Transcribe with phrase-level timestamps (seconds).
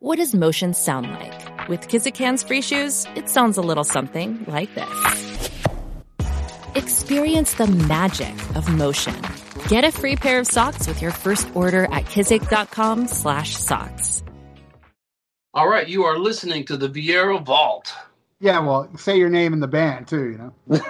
[0.00, 1.68] What does motion sound like?
[1.68, 5.50] With Kizikans free shoes, it sounds a little something like this.
[6.76, 9.20] Experience the magic of motion.
[9.66, 14.22] Get a free pair of socks with your first order at kizik.com/socks.
[15.52, 17.92] All right, you are listening to the Viera Vault.
[18.38, 20.52] Yeah, well, say your name in the band too, you know.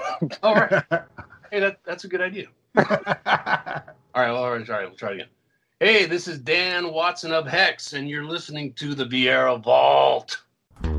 [0.43, 0.85] All right.
[1.51, 2.49] hey, that, that's a good idea.
[2.77, 3.07] all right,
[4.15, 5.29] well, all right, all right, we'll try it again.
[5.81, 10.43] Hey, this is Dan Watson of Hexx, and you're listening to the Viera Vault.
[10.83, 10.97] Grab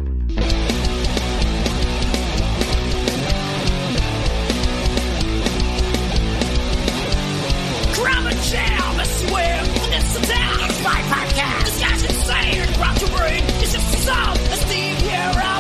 [8.26, 9.60] a jam, I swear,
[9.92, 10.60] it's a down.
[10.62, 11.66] It's my podcast.
[11.66, 12.80] This guy's insane.
[12.80, 13.44] Rock your brain.
[13.60, 15.60] It's just some a Steve Viera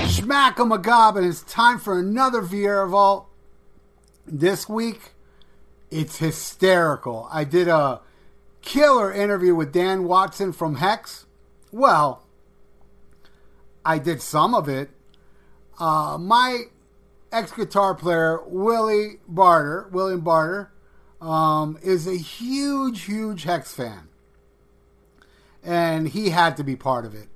[0.00, 0.10] vault.
[0.10, 3.28] Smack 'em a gob, and it's time for another Viera Vault.
[4.26, 5.12] This week,
[5.88, 7.28] it's hysterical.
[7.30, 8.00] I did a
[8.60, 11.26] killer interview with Dan Watson from Hexx.
[11.70, 12.24] Well,
[13.84, 14.90] I did some of it.
[15.78, 16.64] Uh, my
[17.30, 20.72] ex guitar player, Willy Barter, William Barter,
[21.20, 24.08] um, is a huge, huge Hexx fan.
[25.62, 27.28] And he had to be part of it.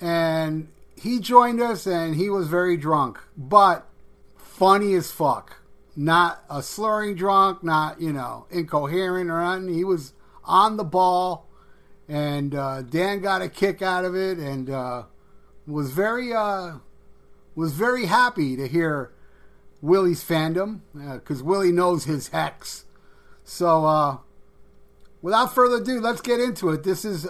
[0.00, 3.88] And he joined us and he was very drunk, but
[4.36, 5.62] funny as fuck.
[5.96, 9.74] Not a slurring drunk, not, you know, incoherent or anything.
[9.74, 10.12] He was
[10.44, 11.48] on the ball
[12.08, 15.04] and uh, Dan got a kick out of it and uh,
[15.66, 16.74] was very uh,
[17.54, 19.12] was very happy to hear
[19.80, 22.84] Willy's fandom because Willy knows his Hexx.
[23.44, 24.18] So, uh,
[25.22, 26.82] without further ado, let's get into it.
[26.82, 27.28] This is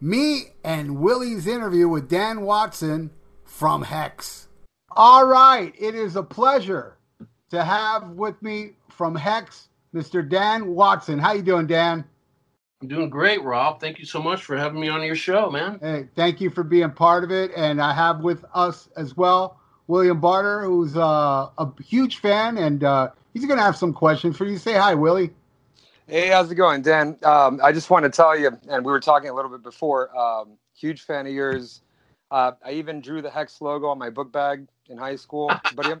[0.00, 3.10] me and Willy's interview with Dan Watson
[3.44, 4.46] from Hexx.
[4.90, 6.97] All right, it is a pleasure
[7.50, 10.28] to have with me from Hexx, Mr.
[10.28, 11.18] Dan Watson.
[11.18, 12.04] How you doing, Dan?
[12.80, 13.80] I'm doing great, Rob.
[13.80, 15.78] Thank you so much for having me on your show, man.
[15.80, 17.50] Hey, thank you for being part of it.
[17.56, 19.58] And I have with us as well
[19.88, 24.36] William Barter, who's uh, a huge fan, and uh, he's going to have some questions
[24.36, 24.58] for you.
[24.58, 25.30] Say hi, Willy.
[26.06, 27.18] Hey, how's it going, Dan?
[27.22, 30.16] Um, I just want to tell you, and we were talking a little bit before.
[30.16, 31.80] Um, huge fan of yours.
[32.30, 35.50] Uh, I even drew the Hexx logo on my book bag in high school.
[35.50, 36.00] a, buddy of,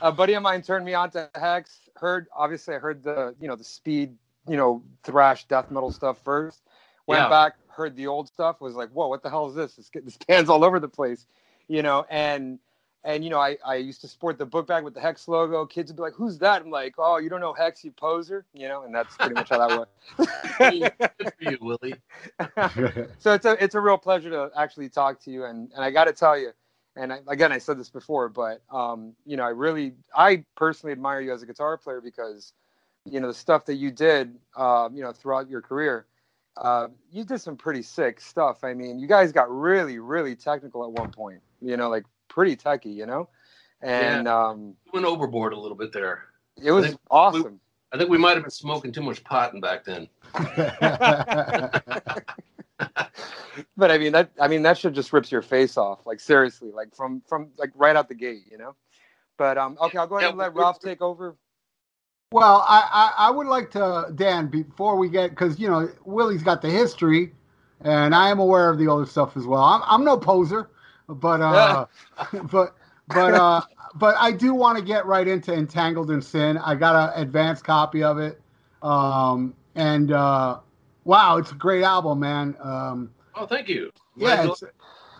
[0.00, 1.78] a buddy of mine turned me on to Hexx.
[1.96, 4.16] Heard, obviously, I heard the you know the speed,
[4.48, 6.62] you know, thrash death metal stuff first.
[7.06, 7.28] Went Yeah.
[7.28, 8.60] back, heard the old stuff.
[8.60, 9.74] Was like, whoa, what the hell is this?
[9.76, 11.26] This, this band's all over the place,
[11.68, 12.06] you know.
[12.10, 12.58] And
[13.04, 15.64] and you know, I, I used to sport the book bag with the Hexx logo.
[15.66, 18.44] Kids would be like, "Who's that?" I'm like, "Oh, you don't know Hexx, you poser,"
[18.52, 18.82] you know.
[18.82, 19.88] And that's pretty much how that
[20.58, 21.32] Good was.
[21.38, 21.94] for you, Willy.
[23.18, 25.90] so it's a it's a real pleasure to actually talk to you, and and I
[25.90, 26.50] got to tell you,
[26.98, 30.92] and I, again, I said this before, but um, you know, I really, I personally
[30.92, 32.52] admire you as a guitar player because,
[33.04, 36.06] you know, the stuff that you did, um, you know, throughout your career.
[36.56, 38.64] Uh, you did some pretty sick stuff.
[38.64, 41.40] I mean, you guys got really, really technical at one point.
[41.60, 42.90] You know, like pretty techy.
[42.90, 43.28] You know,
[43.80, 46.24] and um, Went overboard a little bit there.
[46.60, 47.60] it was think awesome.
[47.92, 50.08] I think we might have been smoking too much pot back then.
[53.76, 56.06] but I mean that I mean that shit just rips your face off.
[56.06, 58.74] Like seriously, like from from like right out the gate, you know.
[59.36, 61.36] But um, okay, I'll go ahead and let we're- Ralph take over.
[62.32, 66.42] well, I, I, I would like to, Dan, before we get, because, you know, Willy's
[66.42, 67.32] got the history,
[67.80, 69.62] and I am aware of the older stuff as well.
[69.62, 70.68] I'm, I'm no poser,
[71.08, 71.86] but, uh,
[72.50, 72.74] but,
[73.06, 73.62] but, uh,
[73.94, 76.58] but I do want to get right into Entangled in Sin.
[76.58, 78.40] I got an advanced copy of it.
[78.82, 80.58] Um, and, uh,
[81.08, 82.54] wow, it's a great album, man.
[82.60, 83.90] Um, Oh, thank you.
[84.16, 84.46] yeah,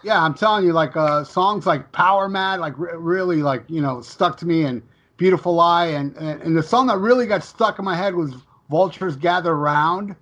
[0.02, 3.80] yeah, I'm telling you, like uh, songs like Power Mad, like re- really, like you
[3.80, 4.82] know, stuck to me, and
[5.16, 8.34] Beautiful Lie, and, and and the song that really got stuck in my head was
[8.68, 10.14] Vultures Gather Round.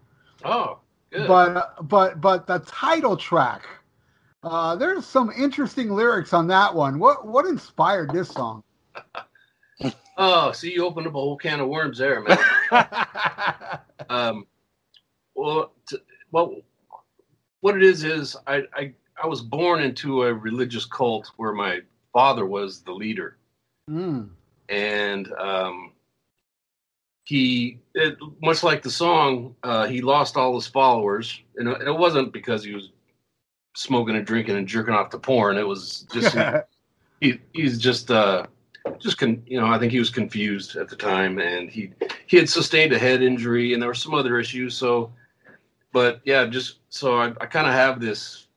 [0.45, 0.79] Oh,
[1.11, 1.27] good.
[1.27, 3.67] But but but the title track,
[4.43, 6.99] uh, there's some interesting lyrics on that one.
[6.99, 8.63] What what inspired this song?
[10.17, 12.39] oh, see, you opened up a whole can of worms there, man.
[14.11, 14.47] um,
[15.37, 15.99] well, t-
[16.33, 16.57] well,
[17.61, 18.93] what it is is I, I
[19.23, 21.81] I was born into a religious cult where my
[22.13, 23.37] father was the leader,
[23.91, 24.29] Mm.
[24.69, 25.93] and um,
[27.25, 31.97] he it, much like the song, uh, he lost all his followers, and it, it
[31.97, 32.91] wasn't because he was
[33.75, 35.57] smoking and drinking and jerking off to porn.
[35.59, 36.37] It was just
[37.21, 38.47] he, he's just uh
[39.01, 41.91] just con- you know i think he was confused at the time and he
[42.29, 45.13] he had sustained a head injury and there were some other issues so
[45.97, 48.49] but yeah just so i, I kind of have this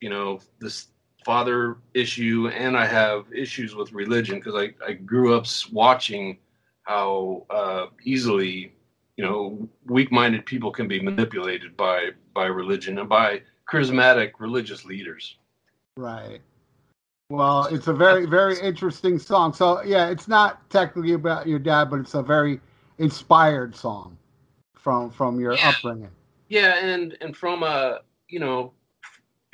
[0.00, 0.86] you know this
[1.26, 6.38] father issue and i have issues with religion because I, I grew up watching
[6.84, 8.72] how uh easily
[9.18, 11.98] you know weak-minded people can be manipulated by
[12.34, 15.36] by religion and by charismatic religious leaders.
[15.96, 16.40] Right.
[17.28, 19.52] Well, it's a very, very interesting song.
[19.52, 22.60] So, yeah, it's not technically about your dad, but it's a very
[22.98, 24.16] inspired song
[24.74, 25.68] from from your Yeah.
[25.68, 26.10] upbringing.
[26.50, 28.72] Yeah, and and from a you know,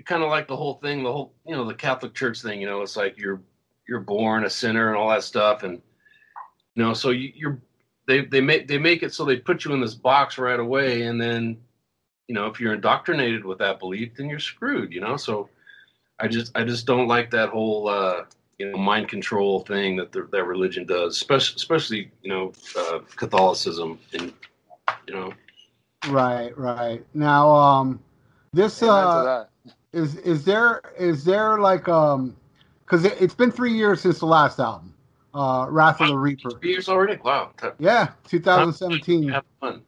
[0.06, 2.58] kind of like the whole thing, the whole you know the Catholic Church thing.
[2.60, 3.42] You know, it's like you're
[3.86, 5.80] you're born a sinner and all that stuff, and
[6.74, 7.60] you know, so you, you're
[8.08, 11.02] they they make they make it so they put you in this box right away,
[11.02, 11.58] and then
[12.28, 14.90] you know if you're indoctrinated with that belief, then you're screwed.
[14.90, 15.50] You know, so
[16.18, 18.24] I just I just don't like that whole uh,
[18.58, 23.00] you know mind control thing that the, that religion does, especially especially you know uh,
[23.16, 24.32] Catholicism and
[25.06, 25.34] you know.
[26.08, 27.04] Right, right.
[27.14, 28.00] Now, um,
[28.52, 29.50] this Amen to uh, that.
[29.92, 32.36] is is there is there like um,
[32.84, 34.94] because it, it's been three years since the last album,
[35.34, 36.50] uh, Wrath of the Reaper.
[36.52, 37.20] Three years already?
[37.22, 37.52] Wow.
[37.78, 39.28] Yeah, 2017.
[39.28, 39.82] Have fun.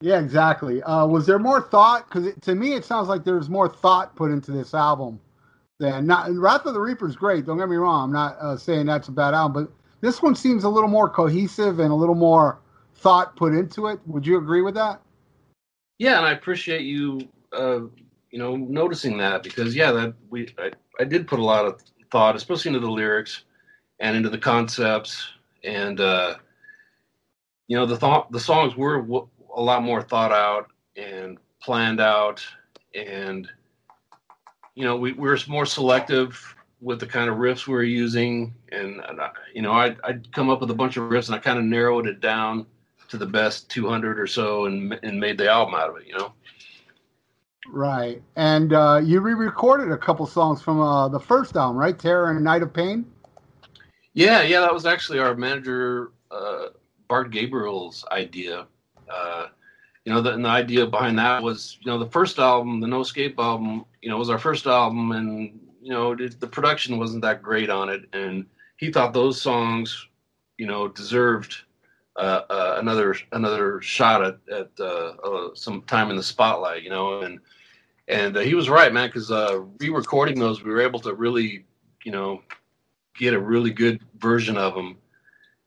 [0.00, 0.82] Yeah, exactly.
[0.82, 2.08] Uh, was there more thought?
[2.08, 5.18] Because to me, it sounds like there's more thought put into this album
[5.78, 6.28] than not.
[6.28, 7.46] and Wrath of the Reaper is great.
[7.46, 8.04] Don't get me wrong.
[8.04, 11.08] I'm not uh, saying that's a bad album, but this one seems a little more
[11.08, 12.60] cohesive and a little more
[12.96, 13.98] thought put into it.
[14.06, 15.00] Would you agree with that?
[15.98, 17.20] Yeah, and I appreciate you,
[17.52, 17.80] uh,
[18.30, 21.82] you know, noticing that because yeah, that we I, I did put a lot of
[22.10, 23.44] thought, especially into the lyrics
[24.00, 25.28] and into the concepts,
[25.64, 26.34] and uh,
[27.68, 32.00] you know, the thought the songs were w- a lot more thought out and planned
[32.00, 32.44] out,
[32.94, 33.48] and
[34.74, 38.54] you know, we, we were more selective with the kind of riffs we were using,
[38.70, 41.34] and, and I, you know, I'd, I'd come up with a bunch of riffs, and
[41.34, 42.66] I kind of narrowed it down
[43.08, 46.16] to the best 200 or so and and made the album out of it you
[46.16, 46.32] know
[47.68, 48.22] Right.
[48.36, 51.98] And uh, you re-recorded a couple songs from uh, the first album, right?
[51.98, 53.04] Terror and Night of Pain.
[54.14, 56.66] yeah yeah that was actually our manager uh
[57.08, 58.66] bart gabriel's idea
[59.10, 59.46] uh
[60.04, 62.86] you know the, and the idea behind that was you know the first album the
[62.86, 66.98] no escape album you know was our first album and you know it, the production
[66.98, 70.06] wasn't that great on it and he thought those songs
[70.58, 71.54] you know deserved
[72.16, 76.90] uh, uh, another another shot at, at uh, uh, some time in the spotlight, you
[76.90, 77.40] know, and
[78.08, 81.66] and uh, he was right, man, because uh, re-recording those, we were able to really,
[82.04, 82.40] you know,
[83.18, 84.96] get a really good version of them.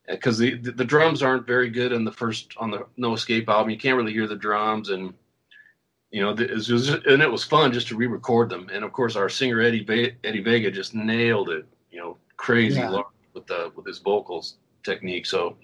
[0.07, 3.47] Because the, the the drums aren't very good in the first on the No Escape
[3.47, 5.13] album, you can't really hear the drums, and
[6.11, 8.67] you know, it was just, and it was fun just to re-record them.
[8.73, 12.79] And of course, our singer Eddie Ve- Eddie Vega just nailed it, you know, crazy
[12.79, 13.03] Yeah.
[13.35, 15.27] with the with his vocals technique.
[15.27, 15.57] So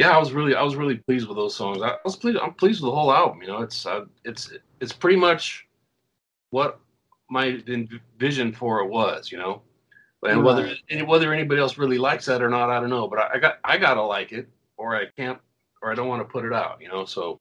[0.00, 1.82] yeah, I was really I was really pleased with those songs.
[1.82, 2.38] I was pleased.
[2.38, 3.42] I'm pleased with the whole album.
[3.42, 4.50] You know, it's uh, it's
[4.80, 5.66] it's pretty much
[6.48, 6.80] what
[7.28, 7.62] my
[8.18, 9.30] vision for it was.
[9.30, 9.60] You know,
[10.26, 13.08] and whether and whether anybody else really likes that or not, I don't know.
[13.08, 14.48] But I, I got I gotta like it,
[14.78, 15.38] or I can't,
[15.82, 16.78] or I don't want to put it out.
[16.80, 17.38] You know, so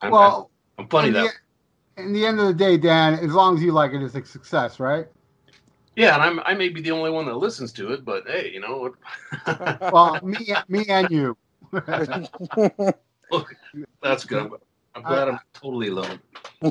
[0.00, 1.32] I'm, Well, I'm funny in that
[1.94, 4.16] the, in the end of the day, Dan, as long as you like it, it's
[4.16, 5.06] a success, right?
[5.94, 8.50] yeah, and I'm I may be the only one that listens to it, but hey,
[8.52, 8.96] you know,
[9.92, 11.36] Well, me, me and you.
[11.72, 13.56] Look,
[14.02, 14.50] that's good.
[14.94, 16.20] I'm, glad I'm totally alone.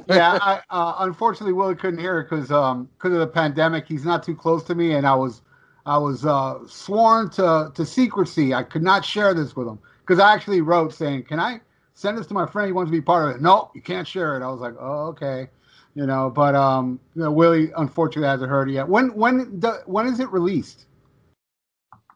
[0.07, 3.87] yeah, I, uh, unfortunately, Willy couldn't hear it because um, cause of the pandemic.
[3.87, 5.41] He's not too close to me, and I was
[5.85, 8.53] I was uh, sworn to to secrecy.
[8.53, 11.61] I could not share this with him because I actually wrote saying, "Can I
[11.95, 12.67] send this to my friend?
[12.67, 14.43] He wants to be part of it." No, you can't share it.
[14.43, 15.49] I was like, "Oh, okay."
[15.95, 18.87] You know, but um, you know, Willy unfortunately hasn't heard it yet.
[18.87, 20.85] When when the, when is it released?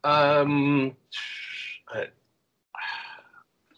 [0.04, 0.96] Um,
[1.90, 2.08] I,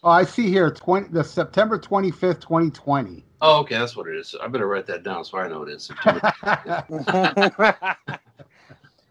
[0.04, 3.24] Oh, I see here, twenty the September twenty fifth, twenty twenty.
[3.40, 4.36] oh, okay, that's what it is.
[4.40, 5.90] I better write that down so I know it is.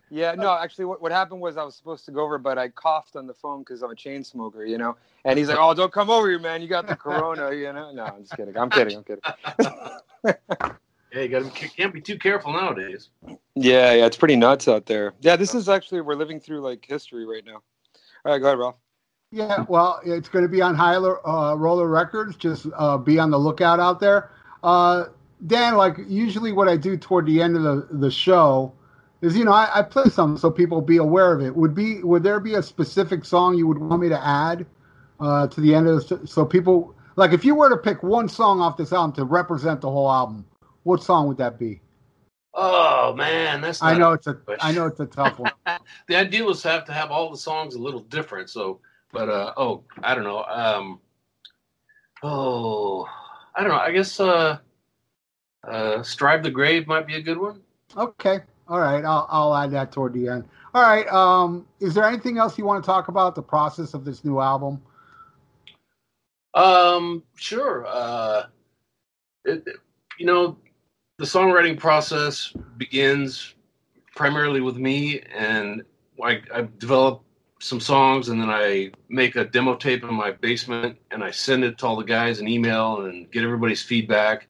[0.10, 2.70] yeah, no, actually, what, what happened was I was supposed to go over, but I
[2.70, 4.96] coughed on the phone because I'm a chain smoker, you know.
[5.26, 6.62] And he's like, "Oh, don't come over here, man.
[6.62, 8.58] You got the corona, you know." No, I'm just kidding.
[8.58, 8.96] I'm kidding.
[8.96, 9.24] I'm kidding.
[11.14, 11.52] yeah, you got him.
[11.52, 13.10] can't be too careful nowadays.
[13.56, 15.16] Yeah, yeah, it's pretty nuts out there.
[15.20, 17.62] Yeah, this is actually we're living through like history right now.
[18.26, 18.78] All right, go ahead, Ralph.
[19.32, 22.38] Yeah, well, it's going to be on High uh, Roller Records.
[22.38, 24.32] Just uh, be on the lookout out there.
[24.64, 25.06] Uh,
[25.46, 28.74] Dan, like usually, what I do toward the end of the, the show
[29.22, 31.56] is, you know, I, I play something so people be aware of it.
[31.56, 34.66] Would be would there be a specific song you would want me to add
[35.20, 38.30] uh, to the end of the so people like if you were to pick one
[38.30, 40.46] song off this album to represent the whole album,
[40.84, 41.82] what song would that be?
[42.54, 43.84] Oh man, that's.
[43.84, 45.52] I know it's a I know it's a tough one.
[46.08, 48.50] the idea was to have to have all the songs a little different.
[48.50, 48.80] So,
[49.12, 50.44] but uh, oh, I don't know.
[50.44, 51.00] Um,
[52.24, 53.08] oh,
[53.56, 53.80] I don't know.
[53.80, 54.58] I guess uh,
[55.68, 57.62] uh, "Strive the Grave" might be a good one.
[57.96, 58.40] Okay.
[58.68, 59.04] All right.
[59.04, 60.46] I'll I'll add that toward the end.
[60.74, 61.08] All right.
[61.08, 64.40] Um, is there anything else you want to talk about the process of this new
[64.40, 64.82] album?
[66.54, 67.86] Um, sure.
[67.88, 68.44] Uh,
[69.46, 69.66] it,
[70.20, 70.58] you know,
[71.18, 73.56] the songwriting process begins
[74.16, 75.84] primarily with me, and
[76.24, 77.24] I, I develop
[77.60, 81.64] some songs, and then I make a demo tape in my basement, and I send
[81.64, 84.48] it to all the guys in email and get everybody's feedback,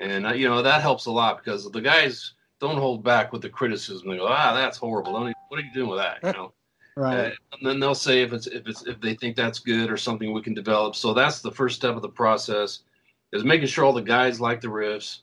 [0.00, 3.42] and uh, you know that helps a lot because the guys don't hold back with
[3.42, 4.08] the criticism.
[4.08, 5.12] They go, "Ah, that's horrible.
[5.12, 6.52] What are you doing with that?" You know.
[6.94, 7.18] Right.
[7.18, 9.96] Uh, and then they'll say if it's if it's if they think that's good or
[9.96, 10.94] something we can develop.
[10.94, 12.80] So that's the first step of the process
[13.32, 15.20] is making sure all the guys like the riffs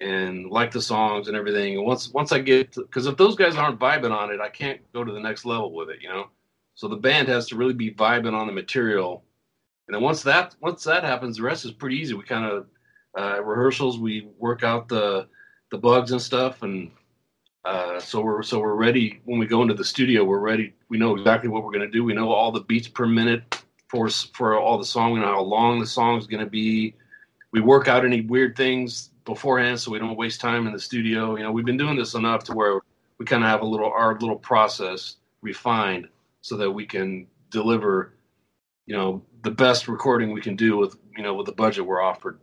[0.00, 1.76] and like the songs and everything.
[1.76, 4.80] And once once I get because if those guys aren't vibing on it, I can't
[4.92, 6.30] go to the next level with it, you know.
[6.74, 9.24] So the band has to really be vibing on the material.
[9.86, 12.14] And then once that once that happens, the rest is pretty easy.
[12.14, 12.66] We kind of
[13.16, 15.28] uh, rehearsals, we work out the
[15.70, 16.90] the bugs and stuff, and
[17.64, 20.24] uh, so we're so we're ready when we go into the studio.
[20.24, 20.74] We're ready.
[20.88, 22.04] We know exactly what we're going to do.
[22.04, 25.12] We know all the beats per minute for for all the song.
[25.12, 26.94] We know how long the song is going to be.
[27.52, 31.36] We work out any weird things beforehand, so we don't waste time in the studio.
[31.36, 32.80] You know, we've been doing this enough to where
[33.18, 36.08] we kind of have a little our little process refined
[36.44, 38.12] so that we can deliver,
[38.84, 42.02] you know, the best recording we can do with you know with the budget we're
[42.02, 42.38] offered.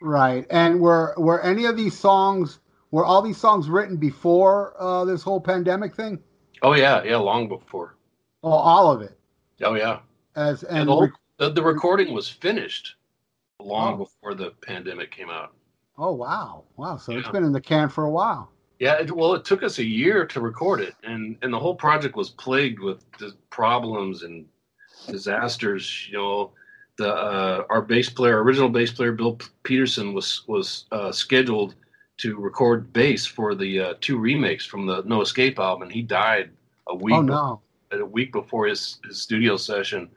[0.00, 0.46] Right.
[0.50, 2.60] And were were any of these songs
[2.92, 6.20] were all these songs written before uh, this whole pandemic thing?
[6.62, 7.96] Oh yeah, yeah, long before.
[8.44, 9.18] Oh, all of it.
[9.62, 10.00] Oh yeah.
[10.36, 12.94] As And and the, whole, the, the recording was finished
[13.58, 13.96] long Oh.
[14.04, 15.54] before the pandemic came out.
[15.98, 16.98] oh wow, wow.
[16.98, 18.52] So it's been in the can for a while.
[18.78, 21.74] Yeah, it, well, it took us a year to record it, and and the whole
[21.74, 23.04] project was plagued with
[23.50, 24.46] problems and
[25.06, 26.08] disasters.
[26.10, 26.50] You know,
[26.98, 31.74] the uh, our bass player, original bass player Bill Peterson, was was uh, scheduled
[32.18, 36.02] to record bass for the uh, two remakes from the No Escape album, and he
[36.02, 36.50] died
[36.88, 37.60] a week Oh no.
[37.92, 40.08] a week before his, his studio session.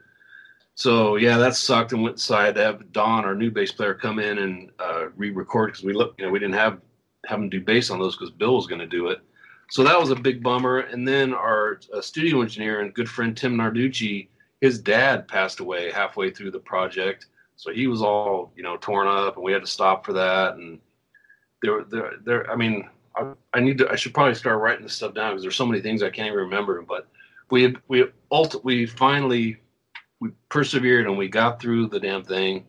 [0.74, 4.18] So yeah, that sucked and went inside to have Don, our new bass player, come
[4.18, 6.80] in and uh, re-record because we look, you know, we didn't have
[7.26, 9.20] have him do bass on those because Bill was going to do it.
[9.70, 10.80] So that was a big bummer.
[10.80, 14.28] And then our uh, studio engineer and good friend Tim Narducci,
[14.60, 19.06] his dad passed away halfway through the project, so he was all you know torn
[19.06, 20.54] up, and we had to stop for that.
[20.54, 20.80] And
[21.62, 22.50] there, there, there.
[22.50, 23.90] I mean, I, I need to.
[23.90, 26.28] I should probably start writing this stuff down because there's so many things I can't
[26.28, 26.82] even remember.
[26.82, 27.06] But
[27.50, 29.58] we we ult- we finally
[30.20, 32.66] we persevered and we got through the damn thing.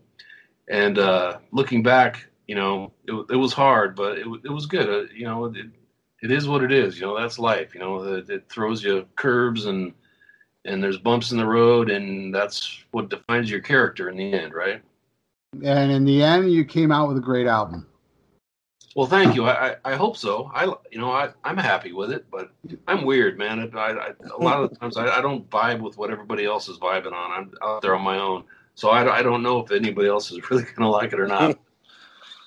[0.70, 4.90] And uh, looking back, you know, it, it was hard, but it, it was good.
[4.90, 5.68] Uh, you know, it,
[6.22, 7.00] it is what it is.
[7.00, 7.74] You know, that's life.
[7.74, 9.94] You know, it, it throws you curves and
[10.66, 14.54] and there's bumps in the road, and that's what defines your character in the end,
[14.54, 14.82] right?
[15.64, 17.88] And in the end, you came out with a great album.
[18.98, 19.46] Well, thank you.
[19.46, 20.52] I, I, I hope so.
[20.54, 22.52] I you know I I'm happy with it, but
[22.86, 23.72] I'm weird, man.
[23.74, 26.68] I, I, a lot of the times I, I don't vibe with what everybody else
[26.68, 27.32] is vibing on.
[27.32, 28.44] I'm out there on my own,
[28.76, 31.58] so I, I don't know if anybody else is really gonna like it or not.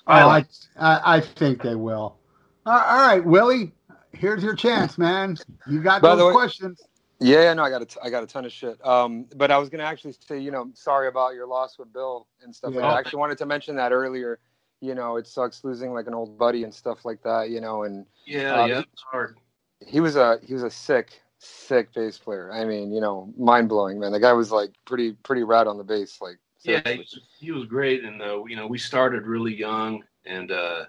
[0.07, 0.29] I Oh.
[0.29, 0.45] I,
[0.79, 2.17] I I think they will.
[2.65, 3.71] All all right, Willy.
[4.11, 5.37] Here's your chance, man.
[5.67, 6.81] You got By the those way- questions.
[7.19, 8.77] Yeah, yeah, no, I got a t- I got a ton of shit.
[8.85, 12.27] Um, but I was gonna actually say, you know, sorry about your loss with Bill
[12.43, 12.69] and stuff.
[12.73, 12.89] like Yeah.
[12.89, 12.95] that.
[12.95, 14.39] I actually wanted to mention that earlier.
[14.81, 17.49] You know, it sucks losing like an old buddy and stuff like that.
[17.49, 19.37] You know, and Yeah, Uh, yeah, it's hard.
[19.85, 22.51] he was a he was a sick sick bass player.
[22.51, 24.11] I mean, you know, mind blowing, man.
[24.11, 26.19] The guy was like pretty pretty rad on the bass.
[26.21, 30.03] Like, Yeah, he was, he was great, and uh, you know we started really young,
[30.25, 30.85] and uh,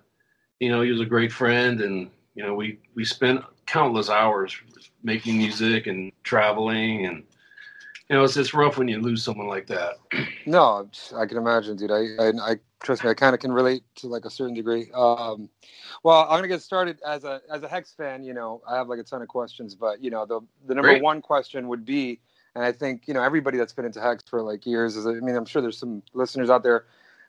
[0.60, 4.56] you know he was a great friend, and you know we we spent countless hours
[5.02, 7.24] making music and traveling, and
[8.08, 9.96] you know it's it's rough when you lose someone like that.
[10.48, 11.90] No, I can imagine, dude.
[11.90, 13.10] I, I, I trust me.
[13.10, 14.88] I kind of can relate to like a certain degree.
[14.94, 15.50] Um,
[16.04, 18.22] well, I'm gonna get started as a as a Hexx fan.
[18.22, 20.90] You know, I have like a ton of questions, but you know, the the number
[20.90, 21.02] Great.
[21.02, 22.20] one question would be,
[22.56, 25.06] and I think you know everybody that's been into Hexx for like years is.
[25.06, 26.86] I mean, I'm sure there's some listeners out there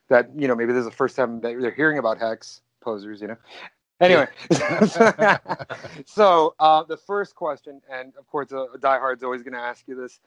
[0.08, 3.20] that you know maybe this is the first time that they're hearing about Hexx posers.
[3.20, 3.36] You know.
[4.00, 4.26] Anyway,
[6.06, 9.86] so uh, the first question, and of course, a, a diehard's always going to ask
[9.86, 10.20] you this: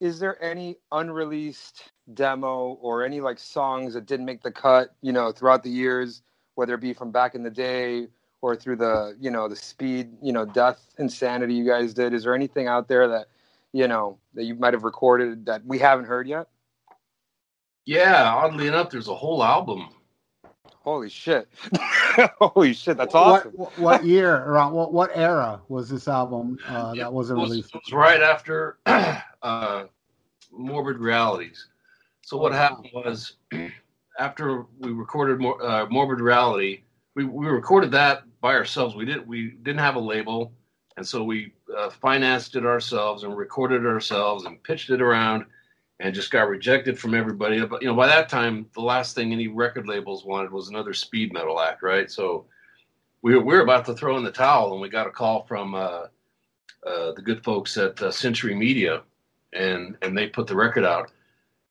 [0.00, 4.94] Is there any unreleased demo or any like songs that didn't make the cut?
[5.02, 6.22] You know, throughout the years,
[6.54, 8.06] whether it be from back in the day
[8.40, 12.14] or through the you know the speed, you know, death insanity you guys did.
[12.14, 13.26] Is there anything out there that
[13.74, 16.46] you know that you might have recorded that we haven't heard yet?
[17.84, 19.88] Yeah, oddly enough, there's a whole album.
[20.82, 21.48] Holy shit!
[22.38, 22.96] Holy shit!
[22.96, 23.52] That's awesome.
[23.52, 27.74] What, what year around what what era was this album uh, that wasn't was, released?
[27.74, 28.78] it was right after
[29.42, 29.84] uh,
[30.52, 31.68] Morbid Realities.
[32.22, 33.36] So what Oh, happened was
[34.18, 36.82] after we recorded Mor- uh, Morbid Reality,
[37.16, 38.94] we, we recorded that by ourselves.
[38.94, 40.52] We didn't we didn't have a label,
[40.96, 45.44] and so we uh, financed it ourselves and recorded ourselves and pitched it around.
[46.00, 47.64] and just got rejected from everybody.
[47.64, 50.92] But you know, by that time, the last thing any record labels wanted was another
[50.92, 52.10] speed metal act, right?
[52.10, 52.46] So
[53.22, 55.44] we were, we were about to throw in the towel, and we got a call
[55.44, 56.06] from uh,
[56.86, 59.02] uh, the good folks at uh, Century Media,
[59.52, 61.10] and and they put the record out,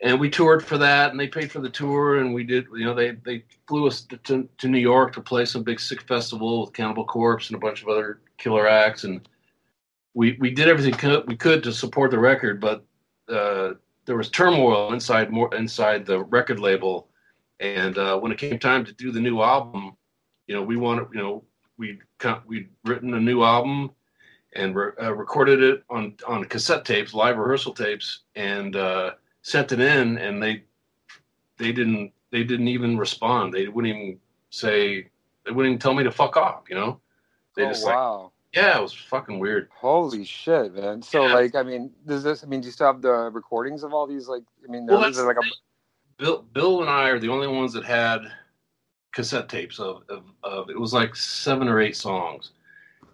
[0.02, 2.86] and we toured for that, and they paid for the tour, and we did, you
[2.86, 6.62] know, they they flew us to, to New York to play some big sick festival
[6.62, 9.28] with Cannibal Corpse and a bunch of other killer acts, and
[10.14, 12.86] we we did everything we could to support the record, but
[13.30, 13.74] uh,
[14.06, 17.10] there was turmoil inside more inside the record label,
[17.60, 19.96] and uh, when it came time to do the new album,
[20.48, 21.44] you know, we wanted, you know,
[21.78, 22.00] we
[22.46, 23.92] we'd written a new album
[24.56, 29.72] and re- uh, recorded it on on cassette tapes, live rehearsal tapes, and uh, sent
[29.72, 30.64] it in, and they
[31.58, 33.54] they didn't they didn't even respond.
[33.54, 35.08] They wouldn't even say
[35.46, 36.64] they wouldn't even tell me to fuck off.
[36.70, 37.00] You know,
[37.56, 38.22] they oh, just wow.
[38.24, 39.70] like yeah, it was fucking weird.
[39.76, 41.02] Holy shit, man!
[41.02, 41.34] So Yeah.
[41.34, 42.44] like, I mean, does this?
[42.44, 44.28] I mean, do you still have the recordings of all these?
[44.28, 45.44] Like, I mean, Well, is like a
[46.18, 48.22] Bill Bill and I are the only ones that had
[49.14, 52.52] cassette tapes of, of, of it was like seven or eight songs.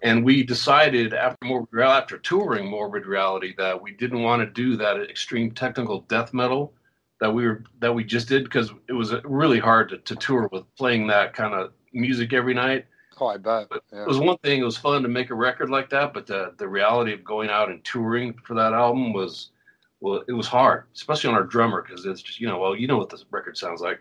[0.01, 4.45] And we decided after Morbid Reality, after touring Morbid Reality, that we didn't want to
[4.45, 6.73] do that extreme technical death metal
[7.19, 10.49] that we were that we just did because it was really hard to, to tour
[10.51, 12.85] with playing that kind of music every night.
[13.19, 13.67] Oh, I bet.
[13.69, 14.03] But Yeah.
[14.03, 16.53] It was one thing; it was fun to make a record like that, but the
[16.57, 19.51] the reality of going out and touring for that album was,
[19.99, 22.87] well, it was hard, especially on our drummer because it's just you know, well, you
[22.87, 23.99] know what this record sounds like.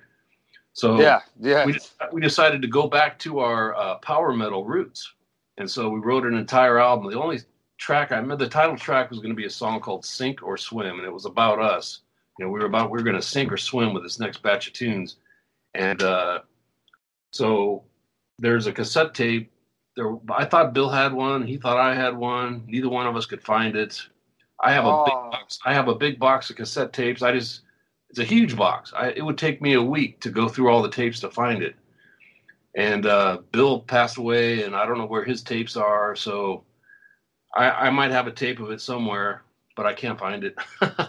[0.73, 1.67] So yeah, yeah.
[1.67, 1.79] we
[2.13, 5.13] we decided to go back to our uh, power metal roots,
[5.57, 7.11] and so we wrote an entire album.
[7.11, 7.41] The only
[7.79, 10.57] track I remember, the title track was going to be a song called "Sink or
[10.57, 12.01] Swim," and it was about us.
[12.39, 14.43] You know, we were about we were going to sink or swim with this next
[14.43, 15.17] batch of tunes,
[15.75, 16.41] and uh,
[17.33, 17.83] so
[18.39, 19.51] there's a cassette tape.
[19.97, 21.47] There, I thought Bill had one.
[21.47, 22.65] He thought I had one.
[22.67, 24.01] Neither one of us could find it.
[24.63, 25.31] I have a big Oh.
[25.31, 25.59] box.
[25.65, 27.23] I have a big box of cassette tapes.
[27.23, 27.63] I just
[28.11, 28.93] it's a huge box.
[28.97, 31.63] I, it would take me a week to go through all the tapes to find
[31.63, 31.77] it.
[32.75, 36.15] And uh, Bill passed away, and I don't know where his tapes are.
[36.17, 36.65] So
[37.55, 39.43] I, I might have a tape of it somewhere,
[39.79, 40.57] but I can't find it.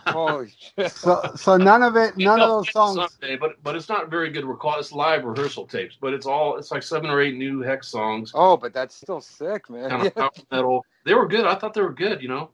[0.07, 0.91] oh, shit.
[0.95, 2.95] So, so none of it, none of those songs.
[3.19, 4.77] Someday, but but it's not very good recall.
[4.79, 8.31] It's live rehearsal tapes, but it's all it's like seven or eight new Hexx songs,
[8.35, 9.89] Oh, but that's still sick, man.
[9.89, 10.85] kind of power metal.
[11.03, 11.45] They were good.
[11.47, 12.51] I thought they were good, you know.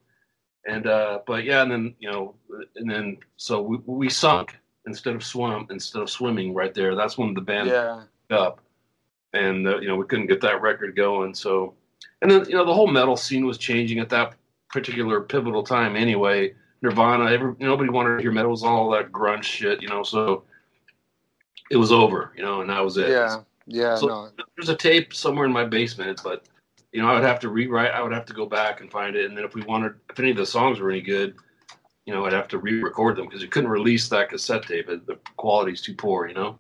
[0.65, 2.36] And uh, but yeah, and then you know,
[2.78, 4.56] and then so we, we sunk
[4.88, 6.95] instead of swim instead of swimming right there.
[6.95, 8.04] That's when the band Yeah.
[8.32, 8.62] up,
[9.34, 11.34] and uh, you know we couldn't get that record going.
[11.36, 11.73] So,
[12.21, 14.36] and then you know the whole metal scene was changing at that
[14.75, 15.95] particular pivotal time.
[15.95, 18.51] Anyway, Nirvana, every, nobody wanted to hear metal.
[18.51, 20.03] Was all that grunge shit, you know.
[20.03, 20.43] So
[21.71, 23.09] it was over, you know, and that was it.
[23.09, 23.38] Yeah.
[23.65, 23.95] Yeah.
[23.95, 24.29] So- no.
[24.57, 26.45] There's a tape somewhere in my basement, but
[26.91, 27.91] you know I would have to rewrite.
[27.91, 30.19] I would have to go back and find it, and then if we wanted, if
[30.19, 31.35] any of the songs were any good.
[32.05, 34.85] You know, I'd have to re-record them because you couldn't release that cassette tape.
[34.85, 36.55] The quality's too poor, you know.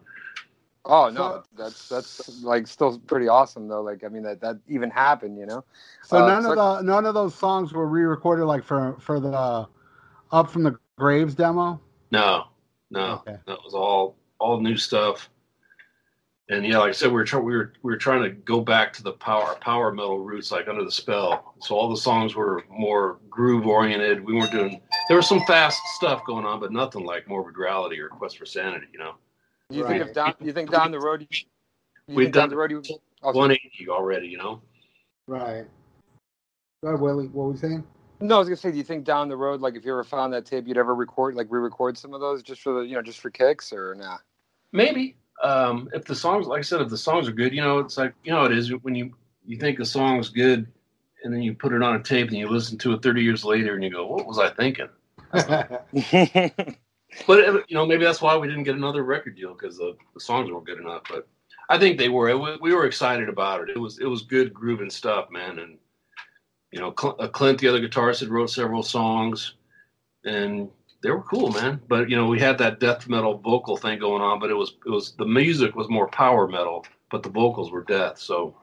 [0.87, 3.81] Oh no, that's that's like still pretty awesome though.
[3.81, 5.63] Like I mean that that even happened, you know.
[6.03, 9.19] So Uh, none so- of the none of those songs were re-recorded like for for
[9.19, 9.67] the
[10.31, 11.79] up from the graves demo.
[12.11, 12.45] No,
[12.91, 13.37] no, Okay.
[13.47, 15.29] that was all all new stuff.
[16.49, 18.61] And yeah, like I said, we were trying we were we were trying to go
[18.61, 21.55] back to the power power metal roots, like under the spell.
[21.61, 24.23] So all the songs were more groove oriented.
[24.23, 27.99] We weren't doing there was some fast stuff going on, but nothing like Morbid Reality
[27.99, 28.85] or Quest for Sanity.
[28.93, 29.15] You know,
[29.69, 31.27] You think if down you think down the road you,
[32.07, 32.83] you We've done the road you
[33.23, 34.27] oh, one eighty already.
[34.27, 34.61] You know,
[35.27, 35.65] Right.
[36.83, 37.27] Go ahead, Willy.
[37.27, 37.83] What were we saying?
[38.21, 40.03] No, I was gonna say, do you think down the road, like if you ever
[40.03, 42.95] found that tape, you'd ever record, like re-record some of those just for the, you
[42.95, 44.17] know, just for kicks, or nah?
[44.71, 47.79] maybe um, if the songs, like I said, if the songs are good, you know,
[47.79, 50.67] it's like you know, it is when you you think a song's good,
[51.23, 53.43] and then you put it on a tape and you listen to it thirty years
[53.43, 54.89] later, and you go, "What was I thinking?"
[57.27, 59.95] But uh, you know, maybe that's why we didn't get another record deal because the,
[60.13, 61.03] the songs weren't good enough.
[61.09, 61.27] But
[61.69, 62.29] I think they were.
[62.29, 63.69] It wa- we were excited about it.
[63.69, 65.59] It was it was good grooving stuff, man.
[65.59, 65.77] And
[66.71, 69.55] you know, uh, Clint, the other guitarist, had wrote several songs,
[70.25, 70.69] and
[71.01, 71.81] they were cool, man.
[71.87, 74.75] But you know, we had that death metal vocal thing going on, but it was
[74.85, 78.19] it was the music was more power metal, but the vocals were death.
[78.19, 78.55] So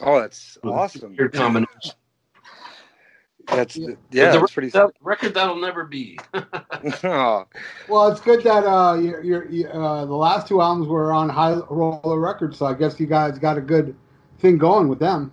[0.00, 1.16] oh, that's was awesome.
[1.16, 1.92] weird combination.
[3.48, 3.88] That's Yeah.
[4.10, 4.70] yeah, the that's pretty.
[4.70, 6.18] That record that'll never be.
[6.34, 7.46] oh,
[7.88, 11.54] well, it's good that uh, you're, you're, uh, the last two albums were on High
[11.70, 13.96] Roller Records, so I guess you guys got a good
[14.38, 15.32] thing going with them.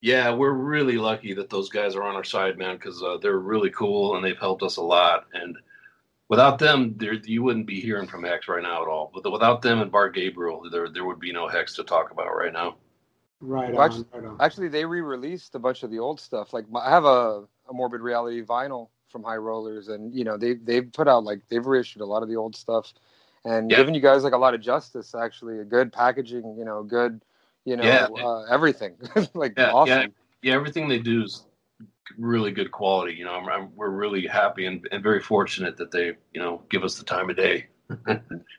[0.00, 3.38] Yeah, we're really lucky that those guys are on our side, man, because uh, they're
[3.38, 5.26] really cool and they've helped us a lot.
[5.34, 5.56] And
[6.28, 9.10] without them, there you wouldn't be hearing from Hexx right now at all.
[9.12, 12.34] But without them and Bart Gabriel, there there would be no Hexx to talk about
[12.34, 12.76] right now.
[13.40, 13.86] Right Well, on.
[13.90, 14.36] actually- right on.
[14.40, 16.52] Actually, they re-released a bunch of the old stuff.
[16.52, 20.36] Like my, I have a, a Morbid Reality vinyl from High Rollers, and you know
[20.36, 22.92] they they've put out like they've reissued a lot of the old stuff,
[23.44, 23.76] and Yeah.
[23.78, 25.14] given you guys like a lot of justice.
[25.14, 27.22] Actually, a good packaging, you know, good,
[27.64, 28.08] you know, Yeah.
[28.24, 28.96] uh, everything.
[29.34, 30.00] like Yeah, awesome.
[30.00, 30.06] yeah.
[30.42, 31.44] yeah, everything they do is
[32.18, 33.14] really good quality.
[33.14, 36.62] You know, I'm, I'm, we're really happy and, and very fortunate that they, you know,
[36.70, 37.66] give us the time of day.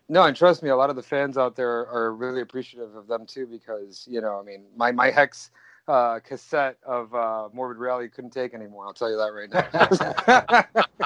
[0.07, 3.07] No, and trust me, a lot of the fans out there are really appreciative of
[3.07, 5.49] them too, because you know, I mean, my my Hexx
[5.87, 8.85] uh, cassette of uh, Morbid Reality couldn't take anymore.
[8.87, 10.63] I'll tell you that right now.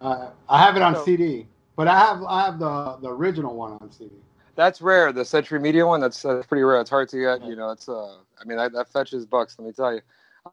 [0.00, 3.54] Uh, I have it on So- CD, but I have I have the the original
[3.56, 4.14] one on CD.
[4.54, 5.12] that's rare.
[5.12, 6.80] The Century Media one, that's that's pretty rare.
[6.80, 7.42] It's hard to get.
[7.44, 9.56] You know, it's uh, I mean, that, that fetches bucks.
[9.58, 10.00] Let me tell you.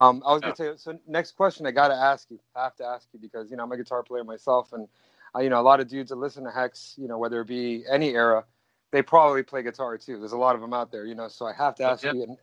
[0.01, 0.73] Um, I was gonna tell you.
[0.77, 2.39] So next question, I gotta ask you.
[2.55, 4.87] I have to ask you because you know I'm a guitar player myself, and
[5.35, 7.47] uh, you know a lot of dudes that listen to Hexx, you know whether it
[7.47, 8.45] be any era,
[8.91, 10.19] they probably play guitar too.
[10.19, 11.27] There's a lot of them out there, you know.
[11.27, 12.13] So I have to ask Yep.
[12.15, 12.37] you,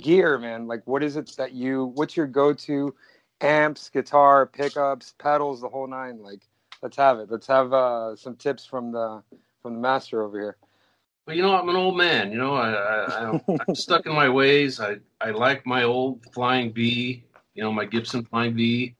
[0.00, 0.66] gear, man.
[0.66, 1.86] Like, what is it that you?
[1.86, 2.94] What's your go-to
[3.40, 6.22] amps, guitar, pickups, pedals, the whole nine?
[6.22, 6.46] Like,
[6.82, 7.30] let's have it.
[7.30, 9.22] Let's have uh, some tips from the
[9.62, 10.56] from the master over here.
[11.26, 12.30] But you know, I'm an old man.
[12.32, 14.78] You know, I, I, I'm, I'm stuck in my ways.
[14.78, 17.24] I, I like my old Flying V.
[17.54, 18.94] You know, my Gibson Flying V.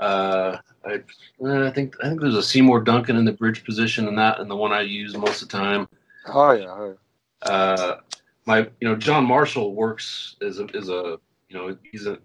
[0.00, 1.00] Uh, I,
[1.44, 4.50] I think I think there's a Seymour Duncan in the bridge position, and that and
[4.50, 5.88] the one I use most of the time.
[6.26, 6.66] Oh yeah.
[6.68, 6.96] oh,
[7.44, 7.50] yeah.
[7.50, 8.00] uh,
[8.46, 12.18] my you know John Marshall works as a a you know he's a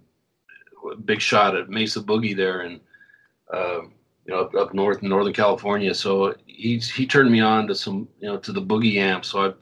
[1.06, 2.80] big shot at Mesa Boogie there and
[3.54, 3.82] uh,
[4.26, 5.94] you know up, up north in Northern California.
[5.94, 9.26] So he's he turned me on to some you know to the Boogie amp.
[9.26, 9.54] So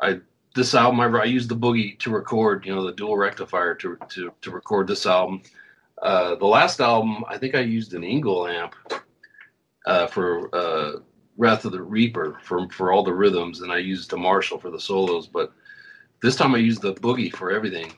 [0.00, 0.20] I I
[0.54, 3.96] this album I, I used the Boogie to record you know the dual rectifier to
[4.10, 5.42] to to record this album.
[6.02, 8.74] Uh, the last album I think I used an ENGL amp
[9.86, 11.00] uh, for uh,
[11.36, 14.70] Wrath of the Reaper for for all the rhythms, and I used a Marshall for
[14.70, 15.28] the solos.
[15.28, 15.52] But
[16.20, 17.92] this time I used the boogie for everything,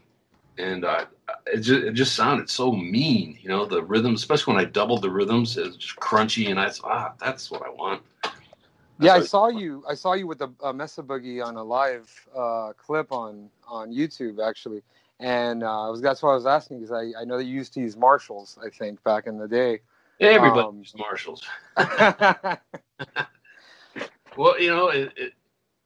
[0.58, 1.06] and I,
[1.46, 5.02] it just it just sounded so mean, you know, the rhythm, especially when I doubled
[5.02, 8.02] the rhythms, it was just crunchy, and I thought, ah, that's what I want.
[9.00, 9.82] Yeah, I saw you.
[9.88, 13.92] I saw you with the uh, Mesa Boogie on a live uh, clip on on
[13.92, 14.82] YouTube actually,
[15.20, 17.74] and uh, I was that's why I was asking because I, I know they used
[17.74, 19.80] to use Marshalls I think back in the day.
[20.20, 21.42] Everybody Um, used Marshalls.
[24.36, 25.32] Well, you know, it, it,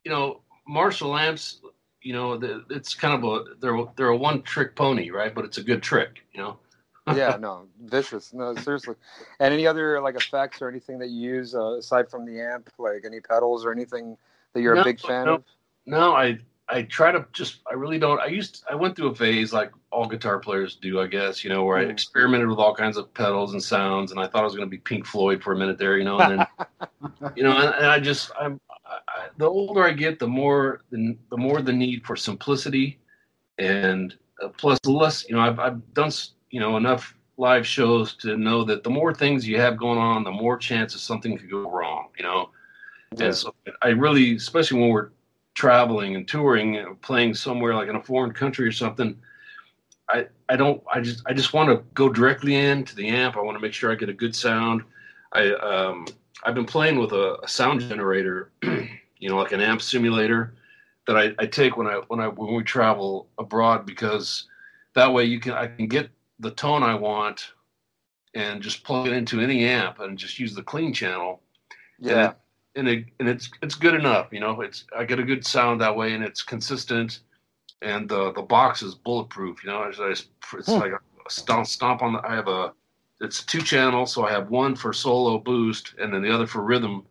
[0.04, 1.60] you know, Marshall amps,
[2.02, 5.34] you know, the, it's kind of a they're they're a one trick pony, right?
[5.34, 6.58] But it's a good trick, you know.
[7.16, 8.32] Yeah, no, vicious.
[8.34, 8.94] No, seriously.
[9.40, 12.70] And any other like effects or anything that you use uh, aside from the amp,
[12.78, 14.16] like any pedals or anything
[14.52, 15.34] that you're No, a big fan no.
[15.36, 15.44] of?
[15.86, 16.38] No, I
[16.70, 18.20] I try to just I really don't.
[18.20, 21.48] I used I went through a phase like all guitar players do, I guess, you
[21.50, 21.90] know, where I Mm.
[21.90, 24.70] experimented with all kinds of pedals and sounds, and I thought I was going to
[24.70, 26.46] be Pink Floyd for a minute there, you know, and then
[27.36, 31.16] you know, and, and I just I'm I, the older I get, the more the,
[31.30, 32.98] the more the need for simplicity,
[33.58, 37.66] and uh, plus the less you know I've I've done s- you know enough live
[37.66, 41.38] shows to know that the more things you have going on, the more chances something
[41.38, 42.50] could go wrong, you know.
[43.16, 43.26] Yeah.
[43.26, 45.10] And so I really, especially when we're
[45.58, 49.18] traveling and touring and playing somewhere like in a foreign country or something,
[50.08, 53.36] I, I don't I just I just want to go directly into the amp.
[53.36, 54.82] I want to make sure I get a good sound.
[55.32, 56.06] I um
[56.44, 60.54] I've been playing with a, a sound generator, you know, like an amp simulator
[61.08, 64.46] that I, I take when I when I when we travel abroad because
[64.94, 67.52] that way you can I can get the tone I want
[68.34, 71.42] and just plug it into any amp and just use the clean channel
[71.98, 72.34] Yeah.
[72.78, 74.28] And it and it's it's good enough.
[74.32, 77.20] You know, it's I get a good sound that way, and it's consistent,
[77.82, 79.62] and the the box is bulletproof.
[79.62, 80.28] You know, it's,
[80.66, 80.72] Hmm.
[80.72, 82.20] like a stomp stomp on the.
[82.26, 82.72] I have a
[83.20, 86.62] it's two channels, so I have one for solo boost, and then the other for
[86.62, 87.04] rhythm.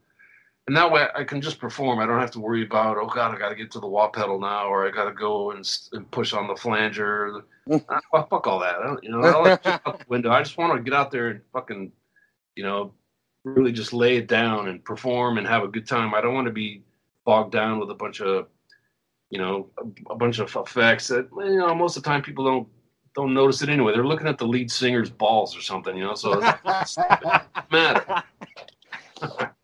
[0.67, 1.99] And that way, I can just perform.
[1.99, 4.09] I don't have to worry about, oh God, I got to get to the wah
[4.09, 7.41] pedal now, or I got to go and, and push on the flanger.
[7.89, 8.75] Ah, fuck, fuck all that.
[8.75, 10.29] I don't, you know, I like to out the window.
[10.31, 11.91] I just want to get out there and fucking,
[12.55, 12.93] you know,
[13.55, 16.13] really just lay it down and perform and have a good time.
[16.13, 16.83] I don't want to be
[17.25, 18.47] bogged down with a bunch of,
[19.29, 22.45] you know, a, a bunch of effects that you know most of the time people
[22.45, 22.67] don't
[23.15, 23.93] don't notice it anyway.
[23.93, 26.13] They're looking at the lead singer's balls or something, you know.
[26.13, 27.07] So it doesn't
[27.71, 28.23] matter.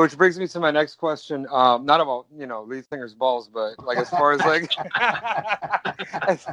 [0.00, 1.46] Which brings me to my next question.
[1.50, 4.72] Um, not about you know lead singer's balls, but like as far as like
[6.28, 6.46] as,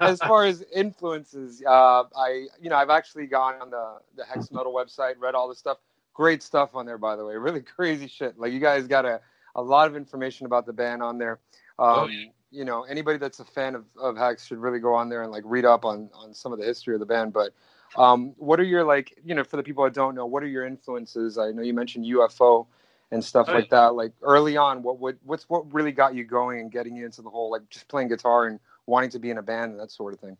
[0.00, 4.52] as far as influences, uh, I you know I've actually gone on the the Hexx
[4.52, 5.78] Metal website, read all the stuff.
[6.12, 7.34] Great stuff on there, by the way.
[7.34, 8.38] Really crazy shit.
[8.38, 9.20] Like you guys got a
[9.54, 11.40] a lot of information about the band on there.
[11.78, 12.26] Um, Oh, yeah.
[12.50, 15.32] You know, anybody that's a fan of, of Hexx should really go on there and
[15.32, 17.32] like read up on on some of the history of the band.
[17.32, 17.52] But
[17.96, 20.48] um, what are your like you know for the people that don't know, what are
[20.48, 21.38] your influences?
[21.38, 22.66] I know you mentioned UFO
[23.10, 23.94] and stuff Oh, like that.
[23.94, 27.22] Like early on, what would what's what really got you going and getting you into
[27.22, 29.90] the whole like just playing guitar and wanting to be in a band and that
[29.90, 30.36] sort of thing?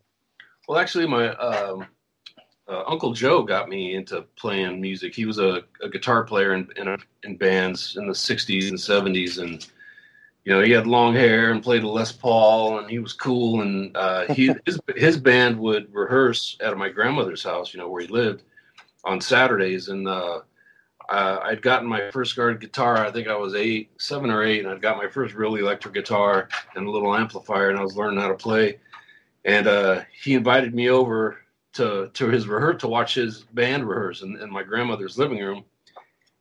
[0.68, 1.86] Well, actually, my um,
[2.68, 5.14] uh, Uncle Joe got me into playing music.
[5.14, 9.42] He was a, a guitar player in, in, in bands in the '60s and '70s,
[9.42, 9.66] and
[10.44, 13.62] you know he had long hair and played a Les Paul, and he was cool.
[13.62, 18.02] And uh, he his his band would rehearse at my grandmother's house, you know, where
[18.02, 18.42] he lived
[19.04, 20.40] on Saturdays, and uh,
[21.08, 22.98] uh, I'd gotten my first guard guitar.
[22.98, 25.94] I think I was eight, seven or eight, and I'd got my first real electric
[25.94, 28.78] guitar and a little amplifier, and I was learning how to play.
[29.44, 31.38] And uh, he invited me over
[31.74, 35.64] to to his rehearse to watch his band rehearse in, in my grandmother's living room.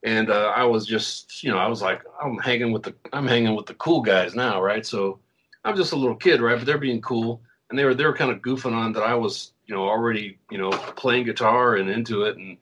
[0.04, 3.28] And uh, I was just, you know, I was like, I'm hanging with the I'm
[3.28, 4.86] hanging with the cool guys now, right?
[4.86, 5.20] So
[5.64, 6.58] I'm just a little kid, right?
[6.58, 9.16] But they're being cool, and they were they were kind of goofing on that I
[9.16, 12.58] was, you know, already, you know, playing guitar and into it, and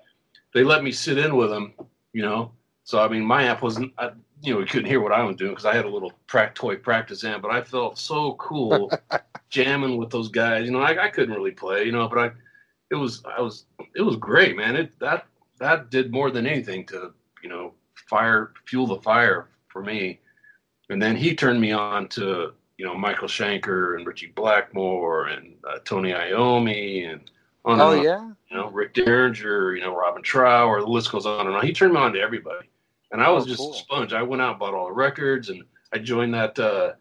[0.54, 1.74] they let me sit in with them,
[2.14, 2.52] you know.
[2.84, 4.12] So I mean, my amp wasn't, I,
[4.44, 6.54] you know, we couldn't hear what I was doing because I had a little prac
[6.54, 8.92] toy practice amp, but I felt so cool
[9.50, 10.66] jamming with those guys.
[10.66, 12.32] You know, I, I couldn't really play, you know, but I,
[12.92, 14.76] it was, I was, it was great, man.
[14.76, 15.26] It that
[15.60, 17.74] that did more than anything to, you know,
[18.10, 20.20] fire fuel the fire for me.
[20.90, 25.56] And then he turned me on to, you know, Michael Schenker and Ritchie Blackmore and
[25.70, 27.30] uh, Tony Iommi and
[27.66, 28.30] on and Oh on yeah.
[28.50, 31.66] you know, Rick Derringer, you know, Robin Trower, or the list goes on and on.
[31.66, 32.68] He turned me on to everybody.
[33.12, 33.72] And I was Oh, just cool.
[33.74, 34.14] a sponge.
[34.14, 36.94] I went out and bought all the records and I joined that uh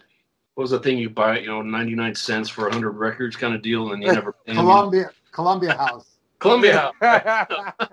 [0.55, 3.63] what was the thing you buy, you know, 99 cents for 100 records kind of
[3.63, 4.57] deal and you never pay 'em.
[4.59, 6.17] Columbia Columbia House.
[6.41, 6.91] Columbia.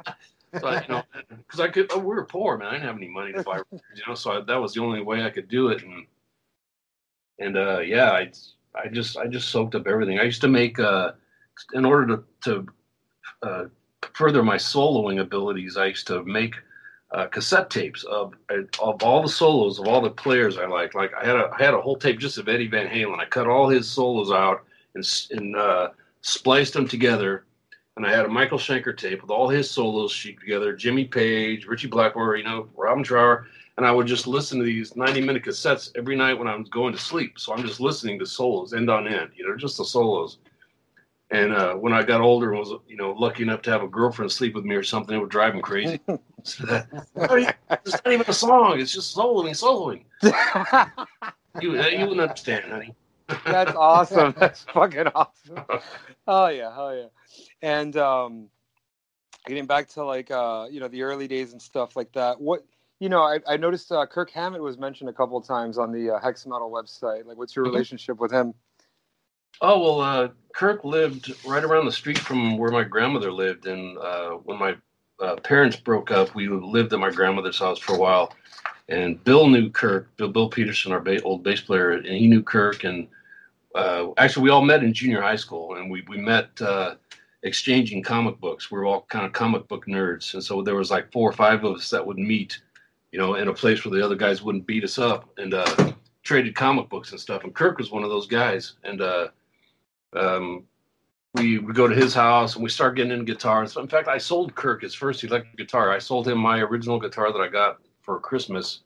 [0.59, 2.67] So I, you know, because I could, oh, we were poor, man.
[2.67, 4.81] I didn't have any money to buy records, you know, so I, that was the
[4.81, 5.83] only way I could do it.
[5.83, 6.05] And,
[7.39, 8.31] and, uh, yeah, I,
[8.75, 10.19] I just, I just soaked up everything.
[10.19, 11.11] I used to make, uh,
[11.73, 12.67] in order to, to,
[13.43, 13.65] uh,
[14.13, 16.55] further my soloing abilities, I used to make,
[17.11, 20.93] uh, cassette tapes of, of all the solos of all the players I liked.
[20.93, 23.19] Like I had a, I had a whole tape just of Eddie Van Halen.
[23.19, 25.89] I cut all his solos out and, and, uh,
[26.21, 27.45] spliced them together
[27.97, 31.65] and I had a Michael Schenker tape with all his solos sheet together, Jimmy Page,
[31.65, 35.43] Ritchie Blackmore, you know, Robin Trower, and I would just listen to these 90 minute
[35.43, 37.39] cassettes every night when I was going to sleep.
[37.39, 40.37] So I'm just listening to solos end on end, you know, just the solos.
[41.31, 43.87] And uh, when I got older and was, you know, lucky enough to have a
[43.87, 45.99] girlfriend sleep with me or something, it would drive me crazy.
[46.45, 50.03] It's not even a song; it's just soloing, soloing.
[51.61, 52.93] You, you wouldn't understand, honey.
[53.45, 54.33] That's awesome.
[54.37, 55.65] That's fucking awesome.
[56.29, 57.07] Oh yeah, Oh, yeah.
[57.61, 58.49] And um
[59.47, 62.39] getting back to like uh, you know, the early days and stuff like that.
[62.39, 62.63] What
[62.99, 65.91] you know, I, I noticed uh, Kirk Hammett was mentioned a couple of times on
[65.91, 67.25] the uh, Hexx Metal website.
[67.25, 67.71] Like, what's your Mhm.
[67.71, 68.53] relationship with him?
[69.61, 73.97] Oh well, uh, Kirk lived right around the street from where my grandmother lived, and
[73.97, 74.75] uh, when my
[75.19, 78.33] uh, parents broke up, we lived at my grandmother's house for a while.
[78.89, 82.41] And Bill knew Kirk, Bill, Bill Peterson, our ba- old bass player, and he knew
[82.43, 82.83] Kirk.
[82.83, 83.07] And
[83.75, 86.95] uh, actually, we all met in junior high school, and we we met uh,
[87.47, 88.69] exchanging comic books.
[88.69, 91.63] we're all kind of comic book nerds, and so there was like four or five
[91.63, 92.61] of us that would meet,
[93.11, 95.93] you know, in a place where the other guys wouldn't beat us up, and uh,
[96.23, 97.43] traded comic books and stuff.
[97.43, 99.27] And Kirk was one of those guys, and uh,
[100.15, 100.65] um,
[101.33, 103.77] we would go to his house and we start getting into guitars.
[103.77, 105.91] In fact, I sold Kirk his first electric guitar.
[105.91, 108.81] I sold him my original guitar that I got for Christmas.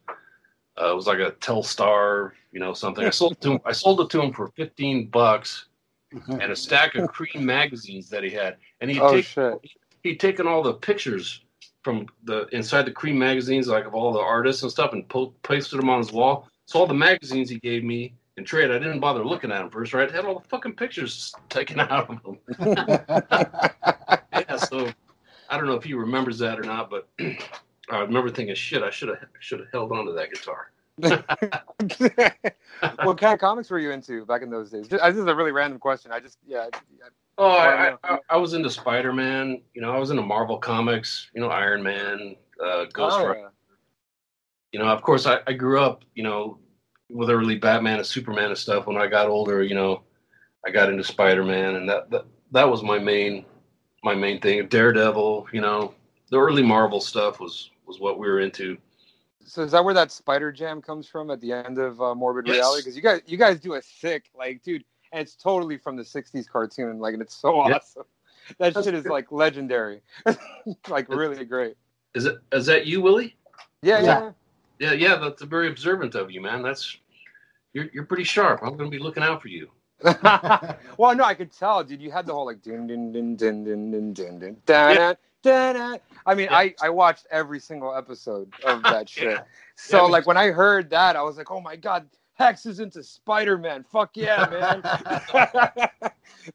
[0.80, 3.06] Uh, it was like a Telstar, you know, something.
[3.06, 3.60] I sold to him.
[3.66, 5.66] I sold it to him for fifteen bucks
[6.14, 6.42] Mm-hmm.
[6.42, 8.58] and a stack of Creem magazines that he had.
[8.82, 9.54] And he'd Oh take, shit.
[10.04, 11.42] he'd taken all the pictures
[11.84, 15.34] from the inside the Creem magazines, like of all the artists and stuff, and po-
[15.44, 16.50] pasted them on his wall.
[16.66, 19.70] So all the magazines he gave me in trade, I didn't bother looking at them
[19.70, 20.10] first, right?
[20.10, 22.38] I had all the fucking pictures taken out of them.
[24.34, 24.90] yeah, so
[25.50, 27.08] I don't know if he remembers that or not, but
[27.90, 30.72] I remember thinking, shit, I should have should have held on to that guitar.
[33.04, 34.88] what kind of comics were you into back in those days?
[34.88, 36.12] Just, this is a really random question.
[36.12, 36.68] I just yeah.
[37.38, 39.62] Oh, I, I, I was into Spider Man.
[39.74, 41.30] You know, I was into Marvel comics.
[41.34, 43.40] You know, Iron Man, uh, Ghost Oh, Rider.
[43.40, 43.48] yeah.
[44.74, 46.04] You know, of course, I, I grew up.
[46.14, 46.60] You know,
[47.10, 48.86] with early Batman and Superman and stuff.
[48.88, 50.04] When I got older, you know,
[50.66, 53.46] I got into Spider Man, and that, that that was my main
[54.04, 54.68] my main thing.
[54.68, 55.48] Daredevil.
[55.54, 55.94] You know,
[56.30, 58.78] the early Marvel stuff was was what we were into.
[59.46, 62.48] So is that where that Spider Jam comes from at the end of uh, Morbid
[62.48, 62.56] Yes.
[62.58, 62.82] Reality?
[62.82, 66.04] Because you guys, you guys do a sick, like, dude, and it's totally from the
[66.04, 67.76] '60s cartoon, and like, and it's so Yeah.
[67.76, 68.04] awesome.
[68.60, 69.12] That That's shit is good.
[69.12, 70.02] like legendary,
[70.90, 71.76] like really great.
[72.16, 73.36] Is it is that you, Willy?
[73.82, 74.06] Yeah, Yeah.
[74.06, 74.32] yeah.
[74.80, 75.16] Yeah, yeah.
[75.18, 76.62] That's very observant of you, man.
[76.64, 76.98] That's
[77.74, 78.62] you're you're pretty sharp.
[78.64, 79.70] I'm going to be looking out for you.
[80.04, 82.02] well, no, I could tell, dude.
[82.02, 84.58] You had the whole like ding dun dun dun dun dun dun dun
[84.96, 86.00] dun dun.
[86.26, 86.58] I mean, Yeah.
[86.58, 89.26] I I watched every single episode of that shit.
[89.38, 89.44] Yeah.
[89.76, 92.08] So Yeah, like when I heard that, I was like, oh my god,
[92.40, 93.84] Hexx is into Spider Man.
[93.84, 94.82] Fuck yeah, man.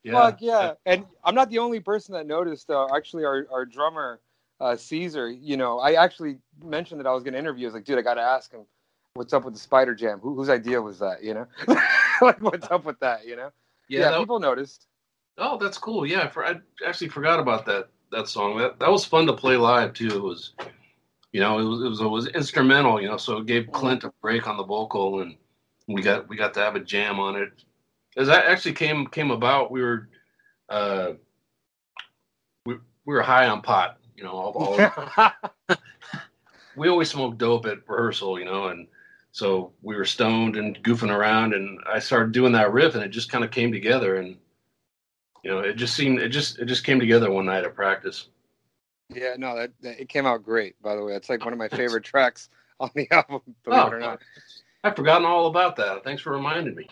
[0.02, 0.12] Yeah.
[0.12, 0.72] Fuck yeah.
[0.84, 2.70] And I'm not the only person that noticed.
[2.70, 4.20] Uh, actually, our, our drummer,
[4.60, 7.66] uh, Caesar, you know, I actually mentioned that I was going to interview.
[7.66, 8.62] I was like, dude, I got to ask him
[9.14, 10.18] what's up with the Spider Jam.
[10.18, 11.46] Who, whose idea was that, you know?
[12.20, 13.50] like, what's up with that, you know?
[13.88, 14.86] Yeah, that- people noticed.
[15.38, 16.06] Oh, that's cool.
[16.06, 16.54] Yeah, for, I
[16.86, 18.58] actually forgot about that that song.
[18.58, 20.08] That that was fun to play live too.
[20.08, 20.52] It was,
[21.32, 23.00] you know, it was it was, it was instrumental.
[23.00, 25.36] You know, so it gave Clint a break on the vocal, and
[25.86, 27.52] we got we got to have a jam on it.
[28.16, 30.08] As that actually came came about, we were,
[30.68, 31.12] uh,
[32.64, 33.98] we we were high on pot.
[34.16, 35.30] You know, all, all
[36.76, 38.38] we always smoked dope at rehearsal.
[38.38, 38.86] You know, and
[39.32, 43.08] so we were stoned and goofing around, and I started doing that riff, and it
[43.08, 44.36] just kind of came together and
[45.46, 48.30] you know, it just seemed it just it just came together one night at practice.
[49.14, 50.74] yeah, no, that, that it came out great.
[50.82, 52.48] By the way, it's like one of my favorite tracks
[52.80, 53.42] on the album.
[53.64, 54.20] Believe Oh, it or not.
[54.82, 56.02] I've forgotten all about that.
[56.02, 56.88] Thanks for reminding me.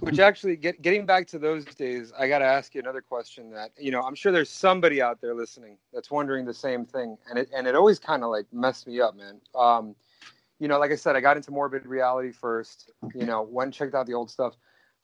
[0.00, 3.50] Which actually, get, getting back to those days, I got to ask you another question.
[3.50, 7.18] That you know, I'm sure there's somebody out there listening that's wondering the same thing,
[7.28, 9.38] and it and it always kind of like messed me up, man.
[9.54, 9.94] Um,
[10.58, 12.90] you know, like I said, I got into morbid reality first.
[13.14, 14.56] You know, went and checked out the old stuff.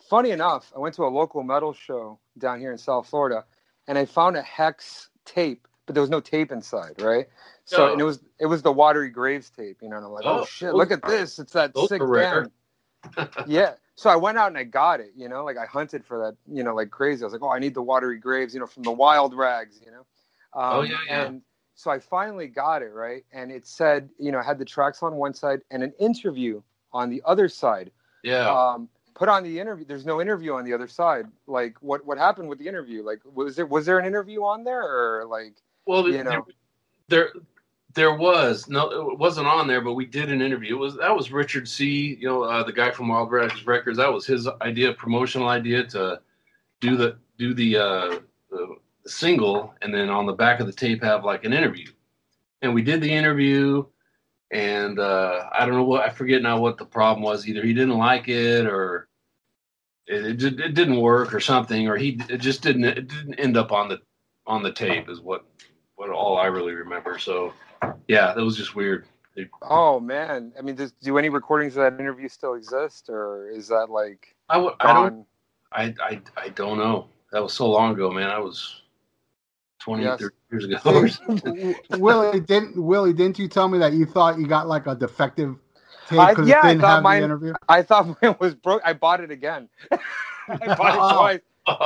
[0.08, 3.44] Funny enough, I went to a local metal show down here in South Florida,
[3.88, 7.26] and I found a Hexx tape, but there was no tape inside, right?
[7.64, 7.92] So Oh.
[7.92, 9.96] and it was it was the Watery Graves tape, you know.
[9.96, 11.38] And I'm like, oh, Oh, shit, look at this!
[11.38, 12.50] It's that sick band
[13.46, 13.74] yeah.
[13.96, 16.36] So I went out and I got it, you know, like I hunted for that,
[16.52, 17.22] you know, like crazy.
[17.22, 19.80] I was like, oh, I need the watery graves, you know, from the wild rags,
[19.84, 20.04] you know.
[20.52, 21.22] Um, Oh, yeah, yeah.
[21.22, 21.42] And
[21.74, 23.24] so I finally got it, right?
[23.32, 26.60] And it said, you know, I had the tracks on one side and an interview
[26.92, 27.90] on the other side.
[28.22, 28.50] Yeah.
[28.50, 29.84] Um, put on the interview.
[29.84, 31.26] There's no interview on the other side.
[31.46, 33.02] Like, what what happened with the interview?
[33.02, 35.54] Like, was there was there an interview on there or like?
[35.86, 36.46] well, you know.
[37.08, 37.30] there
[37.94, 40.76] there was no, it wasn't on there, but we did an interview.
[40.76, 42.16] It was that was Richard C.
[42.20, 43.98] You know, uh, the guy from Wild Rags Records.
[43.98, 46.20] That was his idea, promotional idea to
[46.80, 48.18] do the do the, uh,
[48.50, 51.86] the single, and then on the back of the tape have like an interview.
[52.62, 53.84] And we did the interview,
[54.54, 57.46] and uh, I don't know what I forget now what the problem was.
[57.46, 59.08] Either he didn't like it, or
[60.06, 63.56] it, it, it didn't work, or something, or he it just didn't it didn't end
[63.56, 63.98] up on the
[64.46, 65.10] on the tape.
[65.10, 65.44] Is what
[65.96, 67.18] what all I really remember.
[67.18, 67.52] So
[68.06, 69.06] yeah, that was just weird.
[69.62, 73.66] Oh man, I mean, does, do any recordings of that interview still exist, or is
[73.68, 75.26] that like I, w- I don't?
[75.72, 77.08] I, I I don't know.
[77.32, 78.30] That was so long ago, man.
[78.30, 78.82] I was
[79.80, 80.20] 20, Yes.
[80.20, 81.06] 30 years ago.
[81.06, 84.94] See, Willy didn't Willy didn't you tell me that you thought you got like a
[84.94, 85.56] defective
[86.08, 87.54] tape I- because yeah, I it didn't thought have mine- the interview?
[87.68, 88.82] I thought mine was broke.
[88.84, 89.68] I bought it again.
[89.90, 89.96] I
[90.76, 91.16] bought it Oh.
[91.18, 91.40] twice,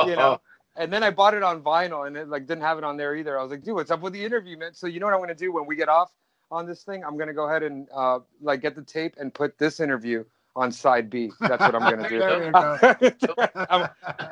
[0.07, 0.41] you know.
[0.75, 3.13] And then I bought it on vinyl, and it like didn't have it on there
[3.13, 3.37] either.
[3.37, 4.73] I was like, dude, what's up with the interview, man?
[4.73, 6.09] So you know what I'm gonna do when we get off
[6.51, 7.03] on this thing?
[7.03, 10.23] I'm gonna go ahead and uh, like get the tape and put this interview
[10.59, 11.31] on side B.
[11.39, 12.19] That's what I'm gonna do.
[12.19, 12.45] There
[13.01, 13.47] you go.
[13.69, 13.89] I'm,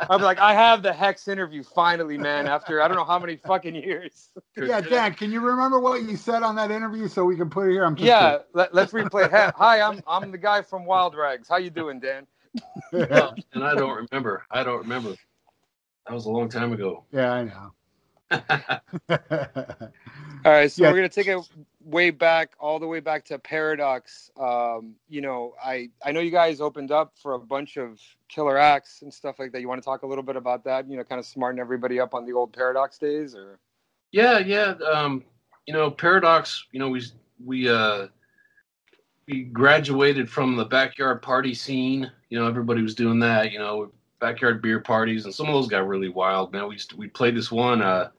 [0.09, 2.47] I'm like, I have the Hexx interview finally, man.
[2.47, 4.29] After I don't know how many fucking years.
[4.57, 7.69] yeah, Dan, can you remember what you said on that interview so we can put
[7.69, 7.85] it here?
[7.85, 9.29] I'm just Yeah, let, let's replay.
[9.31, 11.47] Hi- Hi, I'm I'm the guy from Wild Rags.
[11.47, 12.27] How you doing, Dan?
[12.91, 13.43] kidding.
[13.53, 14.43] And I don't remember.
[14.51, 15.15] I don't remember.
[16.07, 17.05] That was a long time ago.
[17.11, 17.71] yeah, I know.
[18.31, 18.39] All
[20.53, 20.91] right, so Yeah.
[20.91, 21.37] we're gonna take it
[21.81, 24.29] way back, all the way back to Paradox.
[24.37, 28.57] Um, you know, I I know you guys opened up for a bunch of killer
[28.57, 29.61] acts and stuff like that.
[29.61, 30.89] You want to talk a little bit about that?
[30.89, 33.59] You know, kind of smarten everybody up on the old Paradox days, or
[34.11, 34.75] Yeah, yeah.
[34.91, 35.23] Um,
[35.65, 36.65] you know, Paradox.
[36.71, 37.01] You know, we
[37.43, 38.07] we uh,
[39.27, 42.11] we graduated from the backyard party scene.
[42.29, 43.51] You know, everybody was doing that.
[43.51, 46.51] You know, backyard beer parties, and some of those got really wild.
[46.51, 48.09] Man, we used to, we played this one uh,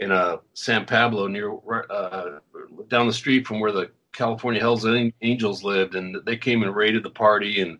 [0.00, 1.52] in uh, San Pablo near
[1.90, 2.38] uh,
[2.88, 4.86] down the street from where the California Hell's
[5.22, 7.78] Angels lived, and they came and raided the party, and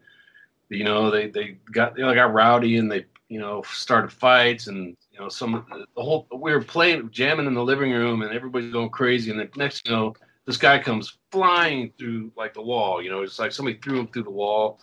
[0.68, 4.96] you know they they got they got rowdy and they you know started fights and
[5.12, 8.72] you know some the whole we were playing jamming in the living room and everybody's
[8.72, 10.14] going crazy and the next you know
[10.46, 14.09] this guy comes flying through like the wall you know it's like somebody threw him
[14.09, 14.80] through the wall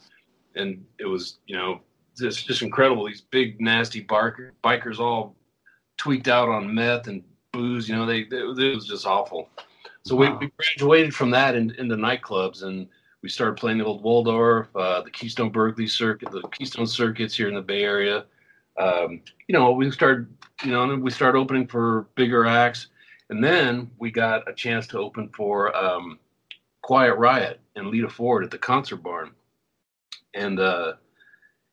[0.55, 1.79] and it was you know
[2.17, 5.35] just just incredible these big nasty barker, bikers all
[5.97, 9.49] tweaked out on meth and booze you know they, they it was just awful
[10.03, 10.37] so we, Wow.
[10.39, 12.87] we graduated from that in, into nightclubs and
[13.23, 17.49] we started playing the old Waldorf, uh, the Keystone Berkeley circuit, the Keystone circuits here
[17.49, 18.25] in the Bay Area.
[18.77, 20.27] Um, you know, we started,
[20.63, 22.87] you know, and we started opening for bigger acts,
[23.29, 26.19] and then we got a chance to open for um,
[26.83, 29.31] Quiet Riot and Lita Ford at the Concert Barn,
[30.33, 30.93] and uh,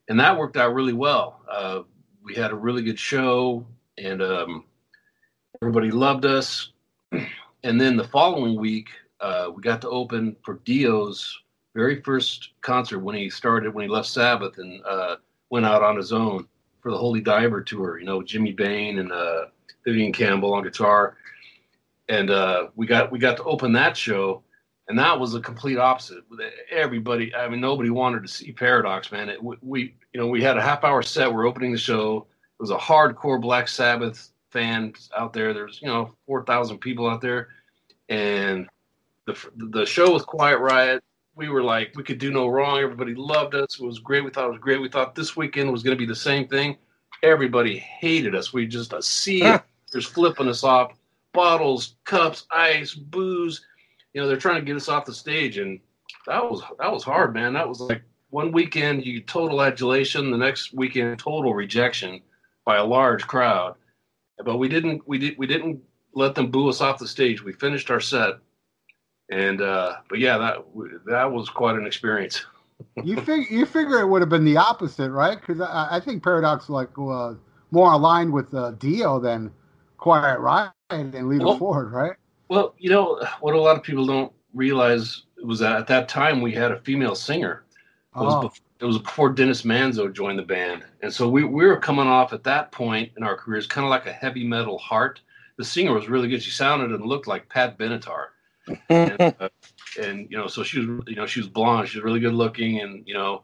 [0.08, 1.42] and that worked out really well.
[1.48, 1.82] Uh,
[2.24, 3.64] we had a really good show,
[3.98, 4.64] and um,
[5.62, 6.70] everybody loved us.
[7.62, 8.88] And then the following week,
[9.20, 11.40] uh, we got to open for Dio's
[11.74, 15.16] very first concert when he started when he left Sabbath and uh,
[15.50, 16.46] went out on his own
[16.80, 17.98] for the Holy Diver tour.
[17.98, 19.46] You know, Jimmy Bain and uh,
[19.84, 21.16] Vivian Campbell on guitar,
[22.08, 24.42] and uh, we got we got to open that show,
[24.88, 26.24] and that was a complete opposite.
[26.70, 29.28] Everybody, I mean, nobody wanted to see Paradox, man.
[29.28, 31.32] It, we you know we had a half hour set.
[31.32, 32.26] We're opening the show.
[32.64, 35.52] Was a hardcore Black Sabbath fan out there.
[35.52, 37.48] There's you know four thousand people out there,
[38.08, 38.66] and
[39.26, 41.04] the the show with Quiet Riot.
[41.34, 42.78] We were like we could do no wrong.
[42.78, 43.78] Everybody loved us.
[43.78, 44.24] It was great.
[44.24, 44.80] We thought it was great.
[44.80, 46.78] We thought this weekend was going to be the same thing.
[47.22, 48.54] Everybody hated us.
[48.54, 49.62] We just a sea of
[49.92, 50.94] flipping us off,
[51.34, 53.62] bottles, cups, ice, booze.
[54.14, 55.80] You know they're trying to get us off the stage, and
[56.26, 57.52] that was that was hard, man.
[57.52, 58.00] That was like
[58.30, 62.22] one weekend you total adulation, the next weekend total rejection
[62.64, 63.76] by a large crowd
[64.42, 65.80] but we didn't we did we didn't
[66.14, 67.42] let them boo us off the stage.
[67.42, 68.34] We finished our set,
[69.30, 70.56] and uh, but yeah, that
[71.06, 72.44] that was quite an experience.
[73.04, 75.38] you figure you figure it would have been the opposite, right?
[75.40, 77.36] Because I, I, think Paradox like was
[77.70, 79.52] more aligned with uh, Dio than
[79.98, 82.14] Quiet Riot and Lita well, Ford, right?
[82.48, 86.40] Well, you know what a lot of people don't realize was that at that time
[86.40, 87.64] we had a female singer.
[88.16, 88.42] It was, oh.
[88.42, 92.06] before, it was before Dennis Manzo joined the band, and so we we were coming
[92.06, 95.20] off at that point in our careers, kind of like a heavy metal heart.
[95.56, 96.42] The singer was really good.
[96.42, 98.26] She sounded and looked like Pat Benatar,
[98.88, 99.48] and, uh,
[100.00, 101.88] and you know, so she was you know she was blonde.
[101.88, 103.42] She was really good looking, and you know,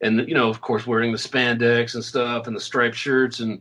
[0.00, 3.60] and you know, of course, wearing the spandex and stuff and the striped shirts and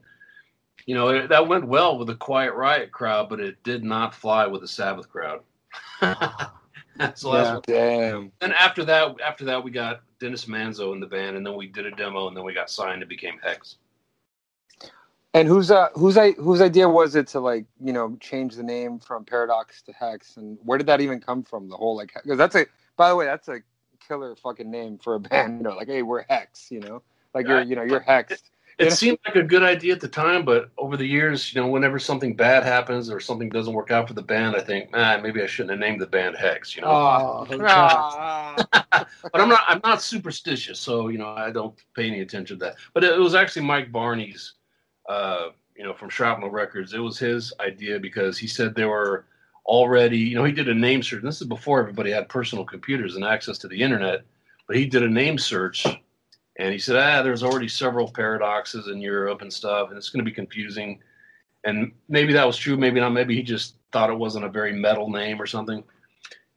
[0.85, 4.13] you know it, that went well with the Quiet Riot crowd, but it did not
[4.13, 5.41] fly with the Sabbath crowd.
[6.01, 7.43] so yeah.
[7.43, 8.31] that's damn.
[8.41, 11.67] And after that, after that, we got Dennis Manzo in the band, and then we
[11.67, 13.75] did a demo, and then we got signed and became Hexx.
[15.33, 18.63] And whose uh whose I whose idea was it to like you know change the
[18.63, 21.67] name from Paradox to Hexx, and where did that even come from?
[21.67, 22.65] The whole like because that's a
[22.95, 23.59] by the way that's a
[24.07, 25.57] killer fucking name for a band.
[25.57, 27.01] You know, like hey we're Hexx, you know,
[27.33, 28.43] like you're you know you're Hexed.
[28.79, 31.67] It seemed like a good idea at the time, but over the years, you know,
[31.67, 35.19] whenever something bad happens or something doesn't work out for the band, I think, ah,
[35.21, 36.75] maybe I shouldn't have named the band Hexx.
[36.75, 39.61] You know, oh, but I'm not.
[39.67, 42.75] I'm not superstitious, so you know, I don't pay any attention to that.
[42.93, 44.53] But it was actually Mike Varney's,
[45.07, 46.93] uh, you know, from Shrapnel Records.
[46.93, 49.25] It was his idea because he said there were
[49.65, 51.23] already, you know, he did a name search.
[51.23, 54.23] This is before everybody had personal computers and access to the internet,
[54.67, 55.85] but he did a name search
[56.57, 60.23] and he said, ah, there's already several paradoxes in Europe and stuff, and it's going
[60.23, 60.99] to be confusing.
[61.63, 63.09] And maybe that was true, maybe not.
[63.09, 65.83] Maybe he just thought it wasn't a very metal name or something.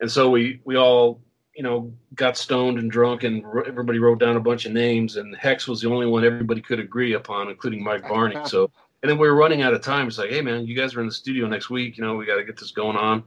[0.00, 1.20] And so we we all
[1.54, 5.16] you know got stoned and drunk, and everybody wrote down a bunch of names.
[5.16, 8.36] And Hexx was the only one everybody could agree upon, including Mike Varney.
[8.44, 8.70] so
[9.02, 10.08] and then we were running out of time.
[10.08, 11.96] It's like, hey man, you guys are in the studio next week.
[11.96, 13.22] You know, we got to get this going on.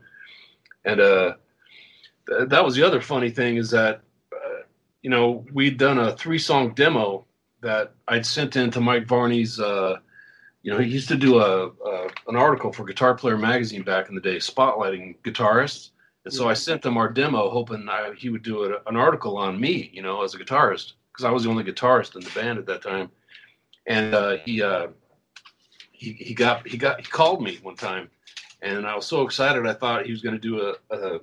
[0.85, 1.33] And uh,
[2.27, 4.01] th- that was the other funny thing is that
[5.01, 7.25] you know, we'd done a three song demo
[7.61, 9.59] that I'd sent in to Mike Varney's.
[9.59, 9.97] Uh,
[10.61, 14.09] you know, he used to do a, a, an article for Guitar Player magazine back
[14.09, 15.91] in the day, spotlighting guitarists.
[16.25, 19.37] And so I sent him our demo, hoping I, he would do a, an article
[19.37, 22.29] on me, you know, as a guitarist, because I was the only guitarist in the
[22.31, 23.09] band at that time.
[23.87, 24.87] And uh, he, uh,
[25.99, 28.09] he he got he got he called me one time,
[28.61, 29.67] and I was so excited.
[29.67, 31.19] I thought he was going to do a, a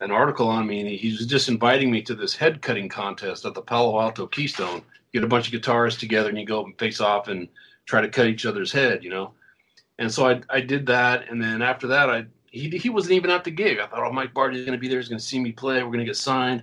[0.00, 3.44] an article on me, and he, was just inviting me to this head cutting contest
[3.44, 4.82] at the Palo Alto Keystone.
[5.12, 7.48] You Get a bunch of guitarists together, and you go and face off and
[7.86, 9.32] try to cut each other's head, you know.
[9.98, 13.30] And so I I did that, and then after that, I he he wasn't even
[13.30, 13.78] at the gig.
[13.78, 14.98] I thought, oh, Mike Varney's going to be there.
[14.98, 15.82] He's going to see me play.
[15.82, 16.62] We're going to get signed.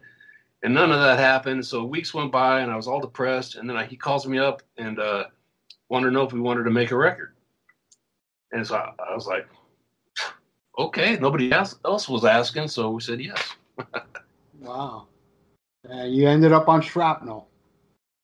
[0.61, 1.65] And none of that happened.
[1.65, 3.55] So weeks went by, and I was all depressed.
[3.55, 5.25] And then I, he calls me up and uh,
[5.89, 7.33] wanted to know if we wanted to make a record.
[8.53, 9.45] And so I, I was like,
[10.77, 13.55] okay, nobody else, else was asking, so we said yes.
[14.59, 15.07] wow.
[15.83, 17.47] And you ended up on Shrapnel.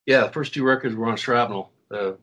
[0.06, 1.72] Yeah, the first two records were on Shrapnel.
[1.92, 2.14] Uh,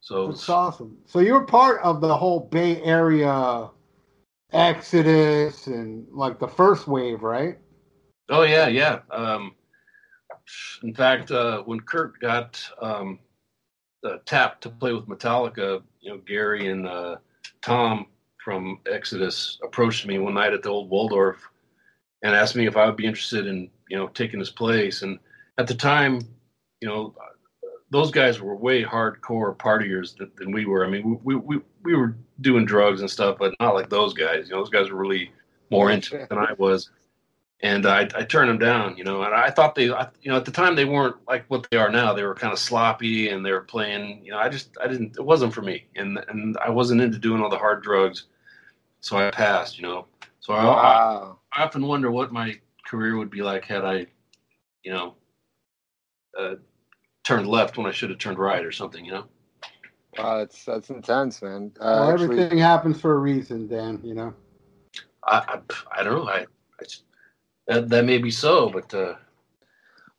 [0.00, 0.98] so that's awesome.
[1.06, 3.70] So you were part of the whole Bay Area
[4.52, 7.58] exodus and like the first wave, right?
[8.28, 9.00] Oh yeah, yeah.
[9.10, 9.54] Um,
[10.82, 13.18] in fact, uh, when Kirk got um,
[14.04, 17.16] uh, tapped to play with Metallica, you know, Gary and uh,
[17.62, 18.06] Tom
[18.44, 21.48] from Exodus approached me one night at the old Waldorf
[22.22, 25.02] and asked me if I would be interested in you know taking his place.
[25.02, 25.18] And
[25.58, 26.20] at the time,
[26.80, 27.14] you know,
[27.90, 30.86] those guys were way hardcore partiers than, than we were.
[30.86, 34.48] I mean, we, we we were doing drugs and stuff, but not like those guys.
[34.48, 35.32] You know, those guys were really
[35.70, 36.90] more into it than I was.
[37.62, 40.36] And I, I turned them down, you know, and I thought they, I, you know,
[40.38, 42.14] at the time they weren't like what they are now.
[42.14, 45.16] They were kind of sloppy and they were playing, you know, I just, I didn't,
[45.18, 45.86] it wasn't for me.
[45.94, 48.24] And, and I wasn't into doing all the hard drugs
[49.00, 50.06] so I passed, you know.
[50.40, 51.38] So wow.
[51.52, 54.06] I, I, often wonder what my career would be like had I,
[54.82, 55.14] you know,
[56.38, 56.54] uh,
[57.24, 59.04] turned left when I should have turned right or something.
[59.04, 59.24] You know.
[60.18, 61.72] Wow, that's that's intense, man.
[61.80, 64.00] Uh, Well, actually- everything happens for a reason, Dan.
[64.02, 64.34] You know.
[65.24, 66.28] I I, I don't know.
[66.30, 66.46] I,
[66.80, 66.84] I
[67.70, 69.14] that that may be so, but uh,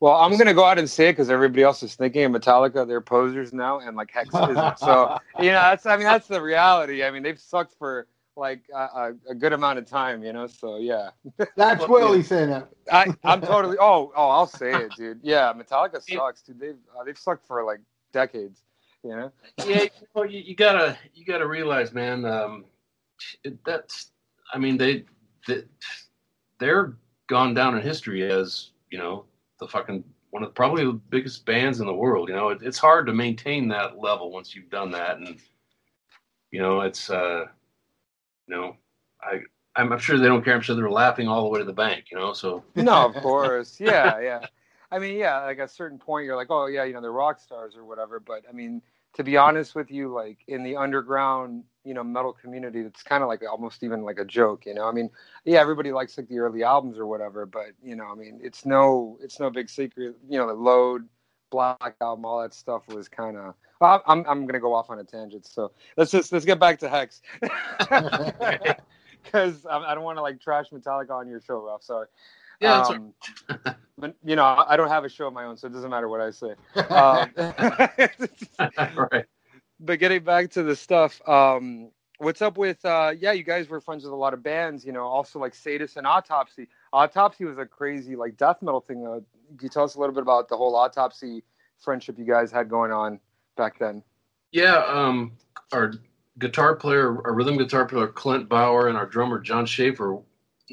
[0.00, 2.86] Well, I'm gonna go out and say it because everybody else is thinking of Metallica.
[2.86, 4.78] They're posers now, and like Hexx isn't.
[4.78, 7.04] So you know, that's I mean that's the reality.
[7.04, 10.46] I mean they've sucked for like a, a, a good amount of time, you know.
[10.46, 11.10] So yeah,
[11.56, 12.68] That's Willy saying that.
[12.90, 13.76] I I'm totally.
[13.78, 15.20] Oh oh, I'll say it, dude.
[15.22, 16.58] Yeah, Metallica sucks, dude.
[16.58, 17.80] They've uh, they've sucked for like
[18.12, 18.62] decades,
[19.02, 19.32] you know.
[19.66, 22.24] yeah, you, know, you, you gotta you gotta realize, man.
[22.24, 22.64] Um,
[23.64, 24.10] that's
[24.52, 25.04] I mean they,
[25.46, 25.64] they
[26.58, 26.94] they're
[27.32, 29.24] gone down in history as you know
[29.58, 32.28] the fucking one of probably the biggest bands in the world.
[32.28, 35.38] You know, it, it's hard to maintain that level once you've done that, and
[36.50, 37.46] you know it's uh,
[38.46, 38.76] you know
[39.20, 39.40] I.
[39.74, 40.54] I'm sure they don't care.
[40.54, 42.34] I'm sure they're laughing all the way to the bank, you know.
[42.34, 43.80] So No, of course.
[43.80, 44.40] Yeah, yeah.
[44.90, 47.10] I mean, yeah, like at a certain point, you're like, oh, yeah, you know, they're
[47.10, 48.20] rock stars or whatever.
[48.20, 48.82] But I mean,
[49.14, 53.22] to be honest with you, like in the underground, you know, metal community, it's kind
[53.22, 54.88] of like almost even like a joke, you know.
[54.88, 55.10] I mean,
[55.44, 58.64] yeah, everybody likes like the early albums or whatever, but you know, I mean, it's
[58.64, 60.16] no, it's no big secret.
[60.28, 61.08] You know, the Load,
[61.50, 63.54] Black album, all that stuff was kind of.
[63.80, 66.78] Well, I'm I'm gonna go off on a tangent, so let's just let's get back
[66.80, 67.20] to Hexx.
[69.22, 71.84] Because I don't want to like trash Metallica on your show, Ralph.
[71.84, 72.06] Sorry.
[72.60, 73.14] yeah, Um,
[73.96, 75.90] but you know, I I don't have a show of my own, so it doesn't
[75.90, 76.54] matter what I say.
[76.90, 77.32] Um,
[79.12, 79.26] right.
[79.84, 82.84] But getting back to the stuff, um, what's up with?
[82.84, 84.84] Uh, yeah, you guys were friends with a lot of bands.
[84.84, 86.68] You know, also like Sadus and Autopsy.
[86.92, 89.06] Autopsy was a crazy like death metal thing.
[89.06, 89.20] Uh,
[89.56, 91.42] can you tell us a little bit about the whole Autopsy
[91.78, 93.18] friendship you guys had going on
[93.56, 94.02] back then?
[94.52, 95.32] Yeah, um,
[95.72, 95.94] our
[96.38, 100.18] guitar player, our rhythm guitar player Clint Bower, and our drummer John Schaefer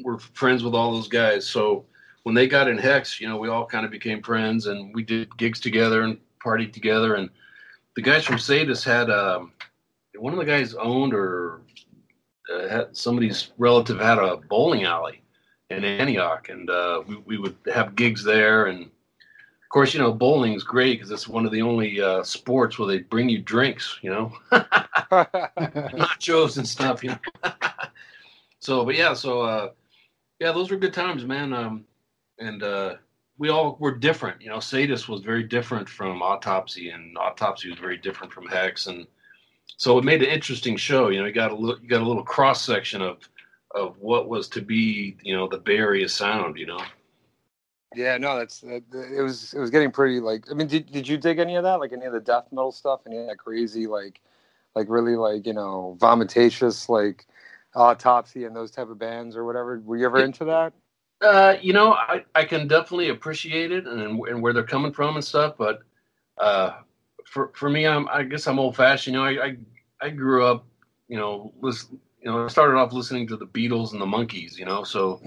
[0.04, 1.46] were friends with all those guys.
[1.46, 1.84] So
[2.22, 5.02] when they got in Hexx, you know, we all kind of became friends, and we
[5.02, 7.14] did gigs together and partied together.
[7.14, 7.28] And
[8.00, 9.52] the guys from Sadus had um,
[10.16, 11.60] one of the guys owned or
[12.50, 15.22] uh, had somebody's relative had a bowling alley
[15.68, 20.12] in Antioch, and uh, we we would have gigs there and of course, you know,
[20.12, 23.38] bowling is great because it's one of the only uh, sports where they bring you
[23.38, 24.32] drinks, you know,
[25.12, 27.18] nachos and stuff, you know.
[28.58, 29.70] so, but yeah, so uh,
[30.40, 31.52] yeah, those were good times, man.
[31.52, 31.84] Um,
[32.40, 32.96] and uh,
[33.40, 34.58] we all were different, you know.
[34.58, 39.06] Sadus was very different from Autopsy, and Autopsy was very different from Hexx, and
[39.78, 41.08] so it made an interesting show.
[41.08, 43.16] You know, you got a little, you got a little cross section of
[43.74, 46.82] of what was to be, you know, the Bay Area sound, you know.
[47.96, 50.44] yeah, no, that's that, it was it was getting pretty like.
[50.50, 51.80] I mean, did did you dig any of that?
[51.80, 53.00] Like any of the death metal stuff?
[53.06, 54.20] Any of that crazy like,
[54.74, 57.26] like really like you know vomitacious like
[57.74, 59.80] autopsy and those type of bands or whatever?
[59.82, 60.74] Were you ever into that?
[61.20, 65.16] Uh, you know, I, I can definitely appreciate it and and where they're coming from
[65.16, 65.82] and stuff, but
[66.38, 66.72] uh,
[67.26, 69.14] for for me, I'm I guess I'm old fashioned.
[69.14, 69.56] You know, I, I
[70.00, 70.64] I grew up,
[71.08, 74.56] you know, listen, you know, I started off listening to the Beatles and the Monkees.
[74.58, 75.20] You know, so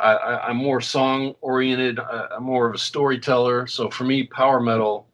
[0.00, 2.00] I, I I'm more song oriented.
[2.00, 3.66] I'm more of a storyteller.
[3.68, 5.06] So for me, power metal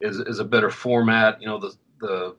[0.00, 1.40] is is a better format.
[1.40, 2.36] You know, the the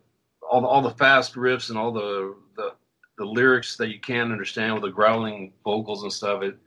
[0.49, 2.73] all the, all the fast riffs and all the the
[3.17, 6.43] the lyrics that you can't understand with the growling vocals and stuff.
[6.43, 6.57] It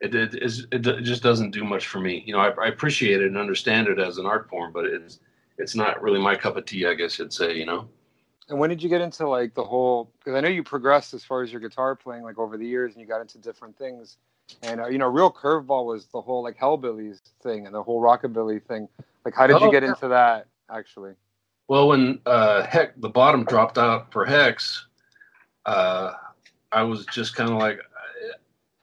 [0.00, 2.22] it it, it it just doesn't do much for me.
[2.26, 5.20] You know, I, I appreciate it and understand it as an art form, but it's
[5.58, 6.86] it's not really my cup of tea.
[6.86, 7.56] I guess you'd say.
[7.56, 7.88] You know.
[8.50, 10.12] And when did you get into like the whole?
[10.18, 12.92] Because I know you progressed as far as your guitar playing, like over the years,
[12.92, 14.18] and you got into different things.
[14.62, 18.02] And uh, you know, real curveball was the whole like Hellbillies thing and the whole
[18.02, 18.88] rockabilly thing.
[19.24, 19.90] Like, how did you Oh, get yeah.
[19.90, 20.46] into that?
[20.70, 21.14] Actually,
[21.68, 24.80] Well, when uh, Heck the bottom dropped out for Hexx,
[25.66, 26.12] uh,
[26.72, 27.80] I was just kind of like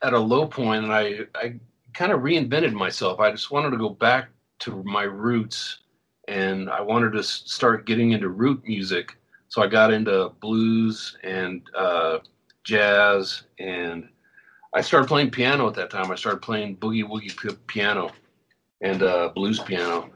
[0.03, 1.55] at a low point, and I I
[1.93, 3.19] kind of reinvented myself.
[3.19, 4.29] I just wanted to go back
[4.59, 5.79] to my roots,
[6.27, 9.17] and I wanted to start getting into root music.
[9.49, 12.19] So I got into blues and uh,
[12.63, 14.09] jazz, and
[14.73, 16.11] I started playing piano at that time.
[16.11, 18.11] I started playing boogie woogie p- piano
[18.81, 20.11] and uh, blues piano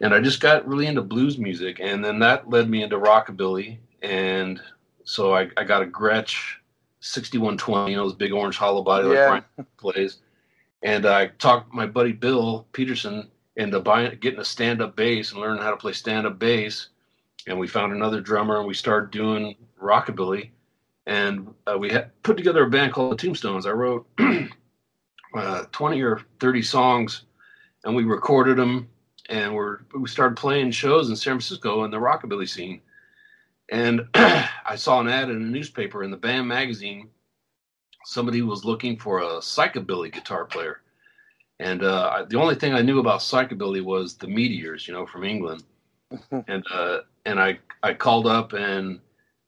[0.00, 3.78] and I just got really into blues music, and then that led me into rockabilly,
[4.02, 4.60] and
[5.04, 6.56] so I, I got a Gretsch
[7.00, 9.28] 6120, you know, those big orange hollow body like Yeah.
[9.56, 10.18] Brian plays,
[10.82, 15.62] and I talked my buddy Bill Peterson into buying, getting a stand-up bass and learning
[15.62, 16.88] how to play stand-up bass,
[17.46, 20.50] and we found another drummer, and we started doing rockabilly,
[21.06, 23.66] and uh, we had put together a band called the Tombstones.
[23.66, 24.06] I wrote
[25.34, 27.24] uh, 20 or 30 songs,
[27.84, 28.88] and we recorded them
[29.30, 32.80] and we're we started playing shows in San Francisco in the rockabilly scene.
[33.70, 37.08] And I saw an ad in a newspaper in the Bam magazine.
[38.04, 40.80] Somebody was looking for a psychobilly guitar player,
[41.60, 45.06] And uh, I, the only thing I knew about psychobilly was the Meteors, you know,
[45.06, 45.64] from England.
[46.48, 49.00] and uh, and I I called up and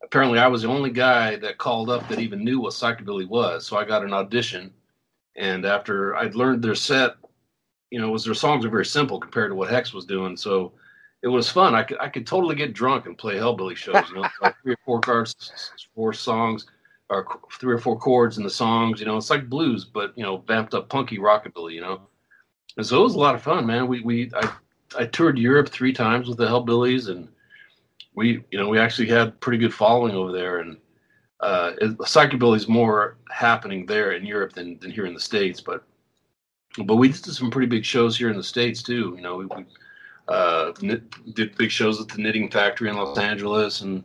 [0.05, 3.67] apparently I was the only guy that called up that even knew what psychobilly was.
[3.67, 4.73] So I got an audition,
[5.37, 7.17] and after I'd learned their set,
[7.91, 10.37] you know, was their songs are very simple compared to what Hexx was doing.
[10.37, 10.73] So
[11.23, 11.75] it was fun.
[11.75, 14.09] I could I could totally get drunk and play hellbilly shows.
[14.09, 15.53] You know, like three or four cards,
[15.95, 16.67] four songs,
[17.09, 17.27] or
[17.61, 19.01] three or four chords in the songs.
[19.01, 21.75] You know, it's like blues, but you know, vamped up punky rockabilly.
[21.75, 22.01] You know,
[22.77, 23.87] and so it was a lot of fun, man.
[23.87, 24.53] We we I
[24.99, 27.29] I toured Europe three times with the hellbillies, and
[28.15, 30.59] we you know we actually had pretty good following over there.
[30.59, 30.77] And
[31.41, 35.85] uh, psychobilly is more happening there in Europe than than here in the states, but
[36.85, 39.13] but we did some pretty big shows here in the states too.
[39.17, 39.67] You know, we, we
[40.29, 44.05] uh, did big shows at the Knitting Factory in Los Angeles, and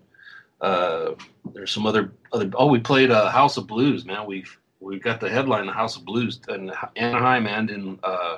[0.61, 1.11] uh,
[1.53, 2.49] there's some other other.
[2.55, 4.25] Oh, we played uh, House of Blues, man.
[4.25, 4.45] We
[4.79, 8.37] we got the headline, the House of Blues, in Anaheim and in uh,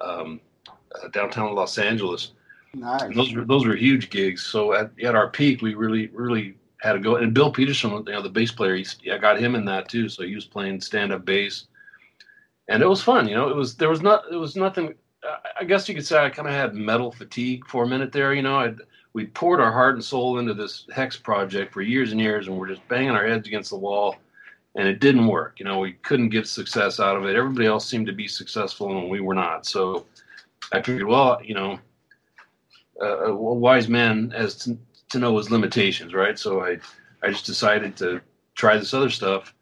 [0.00, 2.32] um, uh, downtown Los Angeles.
[2.74, 3.02] Nice.
[3.02, 4.42] And those were those were huge gigs.
[4.42, 7.16] So at, at our peak, we really really had to go.
[7.16, 10.08] And Bill Peterson, you know, the bass player, he, I got him in that too.
[10.08, 11.66] So he was playing stand up bass,
[12.68, 13.28] and it was fun.
[13.28, 14.94] You know, it was there was not it was nothing
[15.58, 18.34] I guess you could say I kind of had metal fatigue for a minute there.
[18.34, 18.78] You know, I'd,
[19.12, 22.58] we poured our heart and soul into this Hexx project for years and years, and
[22.58, 24.16] we're just banging our heads against the wall,
[24.74, 25.58] and it didn't work.
[25.58, 27.36] You know, we couldn't get success out of it.
[27.36, 29.66] Everybody else seemed to be successful, and we were not.
[29.66, 30.06] So
[30.72, 31.78] I figured, well, you know,
[33.00, 34.76] uh, a wise man has to,
[35.10, 36.38] to know his limitations, right?
[36.38, 36.78] So I,
[37.22, 38.20] I just decided to
[38.54, 39.53] try this other stuff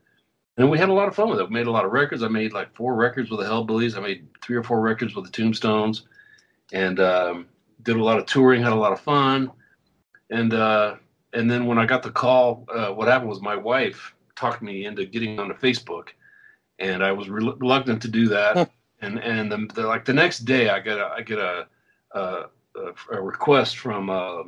[0.56, 1.48] and we had a lot of fun with it.
[1.48, 2.22] We made a lot of records.
[2.22, 3.96] I made like four records with the Hellbillies.
[3.96, 6.06] I made three or four records with the Tombstones,
[6.72, 7.46] and um,
[7.82, 8.62] did a lot of touring.
[8.62, 9.50] Had a lot of fun,
[10.30, 10.96] and uh,
[11.32, 14.84] and then when I got the call, uh, what happened was my wife talked me
[14.84, 16.08] into getting onto Facebook,
[16.78, 18.70] and I was reluctant to do that.
[19.00, 21.66] and and the, the, like the next day, I get a I get a
[22.12, 22.44] a,
[23.10, 24.42] a request from uh,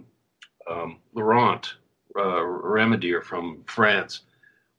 [0.70, 1.74] um, Laurent
[2.16, 4.20] uh, Ramadier from France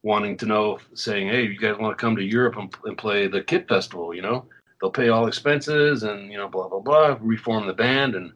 [0.06, 3.28] wanting to know, saying, "Hey, you guys want to come to Europe and, and play
[3.28, 4.14] the Kit Festival?
[4.14, 4.46] You know,
[4.80, 7.18] they'll pay all expenses and you know, blah blah blah.
[7.20, 8.32] Reform the band and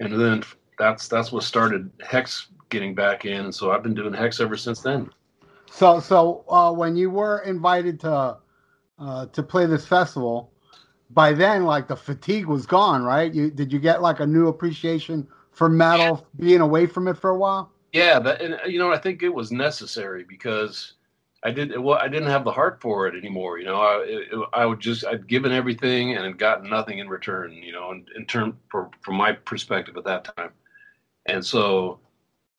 [0.00, 0.44] and then
[0.78, 4.56] that's that's what started Hexx getting back in, and so I've been doing Hexx ever
[4.56, 5.10] since then.
[5.70, 8.36] So so uh, when you were invited to
[8.98, 10.52] uh, to play this festival,
[11.10, 13.32] by then like the fatigue was gone, right?
[13.32, 17.30] You did you get like a new appreciation for metal being away from it for
[17.30, 17.72] a while?
[17.96, 20.92] Yeah, that, and uh, you know, I think it was necessary because
[21.42, 21.98] I did well.
[21.98, 23.58] I didn't have the heart for it anymore.
[23.58, 27.08] You know, I it, I would just I'd given everything and had gotten nothing in
[27.08, 27.54] return.
[27.54, 30.50] You know, in, in term for, from my perspective at that time,
[31.24, 31.98] and so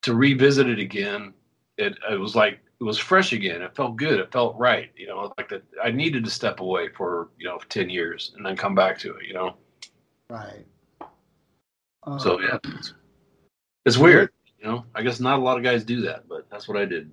[0.02, 1.36] to revisit it again,
[1.78, 3.62] it it was like it was fresh again.
[3.62, 4.20] It felt good.
[4.20, 4.90] It felt right.
[4.98, 8.44] You know, like that I needed to step away for you know ten years and
[8.44, 9.28] then come back to it.
[9.28, 9.56] You know,
[10.32, 10.66] right.
[12.18, 12.96] so um, yeah, it's,
[13.86, 14.32] it's weird.
[14.60, 16.86] You know, I guess not a lot of guys do that, but that's what I
[16.86, 17.12] did.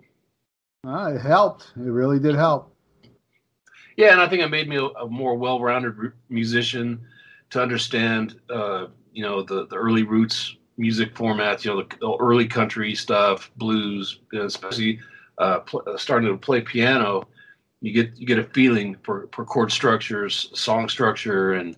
[0.87, 1.73] Uh, it helped.
[1.77, 2.75] It really did help.
[3.97, 7.01] Yeah, and I think it made me a, a more well-rounded musician
[7.51, 11.65] to understand, uh, you know, the the early roots music formats.
[11.65, 15.01] You know, the, the early country stuff, blues, especially
[15.39, 17.29] uh, pl- uh, starting to play piano.
[17.81, 21.77] You get you get a feeling for, for chord structures, song structure, and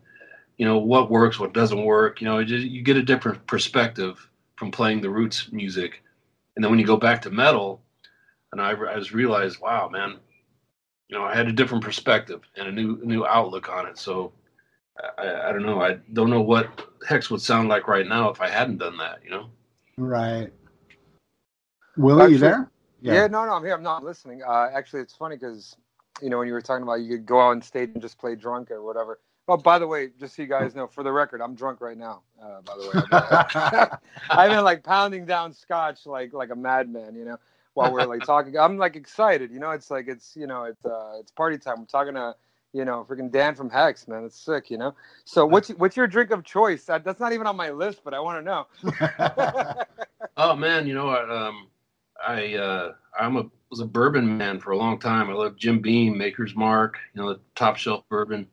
[0.57, 2.21] you know what works, what doesn't work.
[2.21, 6.02] You know, just, you get a different perspective from playing the roots music.
[6.54, 7.82] And then when you go back to metal,
[8.52, 10.18] and I, I just realized, wow, man,
[11.09, 13.98] you know, I had a different perspective and a new new outlook on it.
[13.98, 14.32] So
[15.18, 15.80] I, I don't know.
[15.80, 19.20] I don't know what Hexx would sound like right now if I hadn't done that.
[19.24, 19.46] You know.
[19.98, 20.52] Right.
[21.96, 22.70] Will, actually, you there?
[23.00, 23.14] Yeah.
[23.14, 23.26] yeah.
[23.26, 23.74] No, no, I'm here.
[23.74, 24.42] I'm not listening.
[24.42, 25.76] Uh, actually, it's funny because
[26.22, 28.18] you know when you were talking about you could go out on stage and just
[28.18, 29.20] play drunk or whatever.
[29.49, 31.97] Oh, by the way, just so you guys know, for the record, I'm drunk right
[31.97, 32.22] now.
[32.42, 33.99] Uh, by the way,
[34.30, 37.38] I've been like pounding down scotch like like a madman, you know,
[37.74, 38.59] while we're like talking.
[38.59, 39.70] I'm like excited, you know.
[39.70, 41.76] It's like it's you know it's uh, it's party time.
[41.78, 42.34] I'm talking to
[42.72, 44.24] you know freaking Dan from Hexx, man.
[44.24, 44.94] It's sick, you know.
[45.24, 46.84] So what's what's your drink of choice?
[46.86, 49.84] That, that's not even on my list, but I want to know.
[50.36, 51.30] oh man, you know what?
[51.30, 51.68] Um,
[52.26, 55.30] I uh, I'm a was a bourbon man for a long time.
[55.30, 58.47] I love Jim Beam, Maker's Mark, you know, the top shelf bourbon.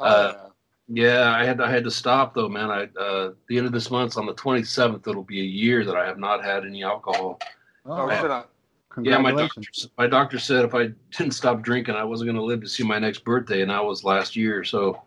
[0.00, 0.48] Oh, uh,
[0.88, 2.70] yeah, I had I had to stop though, man.
[2.70, 5.96] I uh, the end of this month on the 27th, it'll be a year that
[5.96, 7.38] I have not had any alcohol.
[7.84, 8.44] Oh, I,
[9.02, 9.60] yeah, my doctor,
[9.96, 12.84] my doctor said if I didn't stop drinking, I wasn't going to live to see
[12.84, 14.64] my next birthday, and that was last year.
[14.64, 15.02] So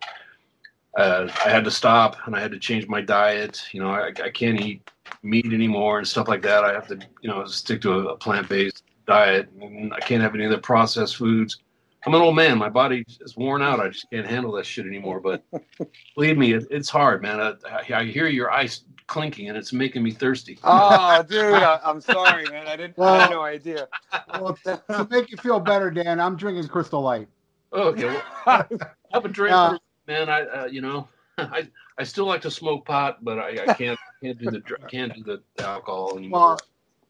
[0.98, 3.62] uh, I had to stop, and I had to change my diet.
[3.72, 4.90] You know, I, I can't eat
[5.24, 6.64] meat anymore and stuff like that.
[6.64, 9.50] I have to, you know, stick to a, a plant based diet.
[9.60, 11.58] And I can't have any of the processed foods
[12.06, 12.58] I'm an old man.
[12.58, 13.80] My body is worn out.
[13.80, 15.20] I just can't handle that shit anymore.
[15.20, 15.44] But
[16.16, 17.40] believe me, it, it's hard, man.
[17.40, 20.58] I, I hear your ice clinking, and it's making me thirsty.
[20.64, 22.68] Oh, dude, I, am sorry, man.
[22.68, 22.98] I didn't.
[22.98, 23.88] Well, I had no idea.
[24.34, 27.28] Well, to, to make you feel better, Dan, I'm drinking Crystal Light.
[27.74, 28.68] Oh, okay, well,
[29.14, 29.78] have a drink, Uh,
[30.08, 30.30] man.
[30.30, 34.00] I, uh, you know, I, I still like to smoke pot, but I, I can't,
[34.24, 36.40] can't do the, can't do the alcohol anymore.
[36.40, 36.60] Well,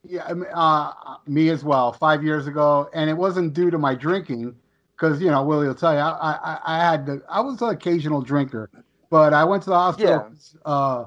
[0.04, 1.94] yeah, uh, me as well.
[1.94, 4.56] Five years ago, and it wasn't due to my drinking,
[5.02, 7.70] because you know Willie will tell you, I, I, I had the, I was an
[7.70, 8.70] occasional drinker,
[9.10, 10.32] but I went to the hospital.
[10.66, 11.06] Uh,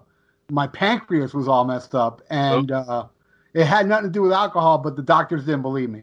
[0.51, 3.07] my pancreas was all messed up, and uh,
[3.55, 4.79] it had nothing to do with alcohol.
[4.79, 6.03] But the doctors didn't believe me.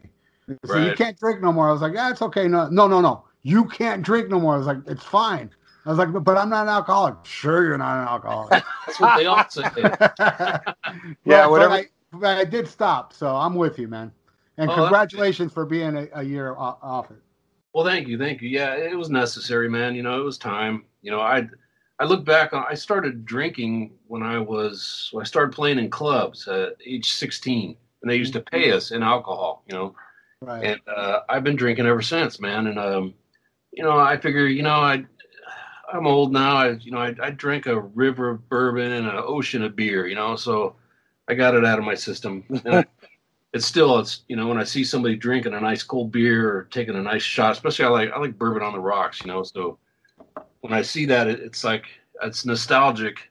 [0.64, 1.68] So you can't drink no more.
[1.68, 2.48] I was like, yeah, it's okay.
[2.48, 3.24] No, no, no, no.
[3.42, 4.54] You can't drink no more.
[4.54, 5.50] I was like, it's fine.
[5.86, 7.14] I was like, but, but I'm not an alcoholic.
[7.24, 8.64] Sure, you're not an alcoholic.
[8.86, 9.62] That's what they all say.
[11.24, 11.70] Yeah, Well, whatever-
[12.12, 14.12] But I, but I did stop, so I'm with you, man.
[14.58, 17.21] And Oh, congratulations for being a, a year off it.
[17.74, 18.48] Well, thank you, thank you.
[18.48, 19.94] Yeah, it was necessary, man.
[19.94, 20.84] You know, it was time.
[21.00, 21.48] You know, I
[21.98, 26.46] I look back on I started drinking when I was I started playing in clubs
[26.48, 29.64] at age 16, and they used to pay us in alcohol.
[29.68, 29.94] You know,
[30.42, 30.64] Right.
[30.64, 32.66] and uh, I've been drinking ever since, man.
[32.66, 33.14] And um,
[33.72, 35.04] you know, I figure, you know, I
[35.92, 36.56] I'm old now.
[36.56, 40.06] I you know, I, I drink a river of bourbon and an ocean of beer.
[40.06, 40.74] You know, so
[41.28, 42.44] I got it out of my system.
[43.52, 46.64] It's still it's you know when I see somebody drinking a nice cold beer or
[46.64, 49.20] taking a nice shot, especially I like I like bourbon on the rocks.
[49.20, 49.78] You know, so
[50.60, 51.86] when I see that, it, it's like
[52.22, 53.28] it's nostalgic.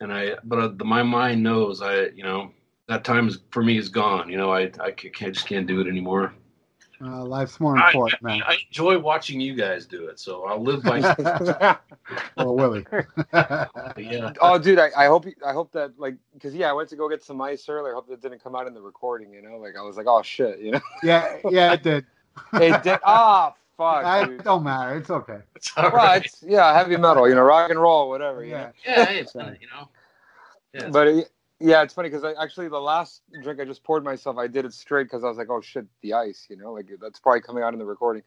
[0.00, 2.50] And I, but uh, the, my mind knows I, you know,
[2.88, 4.28] that time is for me is gone.
[4.28, 6.34] You know, I, I can't just can't do it anymore.
[7.04, 8.42] Uh, life's more I, important, man.
[8.46, 11.00] I enjoy watching you guys do it, so I'll live by.
[12.36, 12.86] well, Willy.
[13.34, 16.88] yeah, oh, dude, I, I hope you- I hope that like because yeah, I went
[16.90, 17.92] to go get some ice earlier.
[17.92, 19.32] I hope that didn't come out in the recording.
[19.34, 22.06] You know, like I was like, oh shit, you know, yeah, yeah, it did.
[22.54, 22.98] it did.
[23.04, 24.40] Ah, fuck, I, dude.
[24.40, 24.96] it don't matter.
[24.96, 25.40] It's okay.
[25.56, 26.24] it's all Well, right.
[26.24, 28.42] it's yeah, heavy metal, you know, rock and roll, whatever.
[28.44, 28.62] You Yeah.
[28.62, 28.72] know?
[28.86, 29.88] Yeah, hey, it's not, you know.
[30.72, 31.30] Yeah, But it,
[31.60, 34.64] yeah, it's funny because I actually the last drink I just poured myself, I did
[34.64, 37.40] it straight because I was like, oh shit, the ice, you know, like that's probably
[37.40, 38.22] coming out in the recording.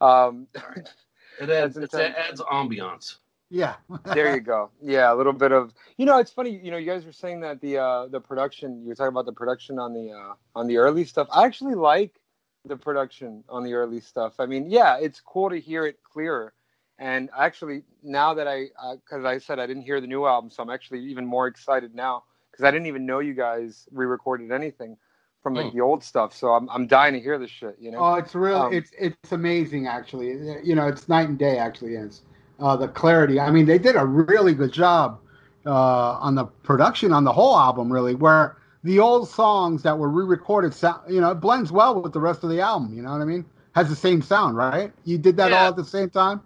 [0.00, 0.46] Um,
[1.40, 3.16] it adds it adds ambiance.
[3.50, 3.74] Yeah.
[4.06, 4.70] there you go.
[4.80, 6.58] Yeah, a little bit of you know, it's funny.
[6.62, 8.82] You know, you guys were saying that the uh, the production.
[8.82, 11.28] You were talking about the production on the uh, on the early stuff.
[11.30, 12.18] I actually like
[12.64, 14.34] the production on the early stuff.
[14.38, 16.54] I mean, yeah, it's cool to hear it clearer.
[16.98, 20.62] And actually, now that I, because I said I didn't hear the new album, so
[20.62, 24.96] I'm actually even more excited now because I didn't even know you guys re-recorded anything
[25.42, 25.76] from like Hmm.
[25.76, 26.34] the old stuff.
[26.34, 27.76] So I'm I'm dying to hear this shit.
[27.80, 27.98] You know.
[27.98, 28.58] Oh, it's real.
[28.58, 30.28] Um, it's it's amazing, actually.
[30.62, 31.58] You know, it's night and day.
[31.58, 32.22] Actually, is
[32.60, 33.40] uh, the clarity.
[33.40, 35.18] I mean, they did a really good job
[35.66, 38.14] uh, on the production on the whole album, really.
[38.14, 42.20] Where the old songs that were re-recorded, sound, you know, it blends well with the
[42.20, 42.94] rest of the album.
[42.94, 43.44] You know what I mean?
[43.74, 44.92] Has the same sound, right?
[45.04, 45.62] You did that Yeah.
[45.62, 46.42] all at the same time.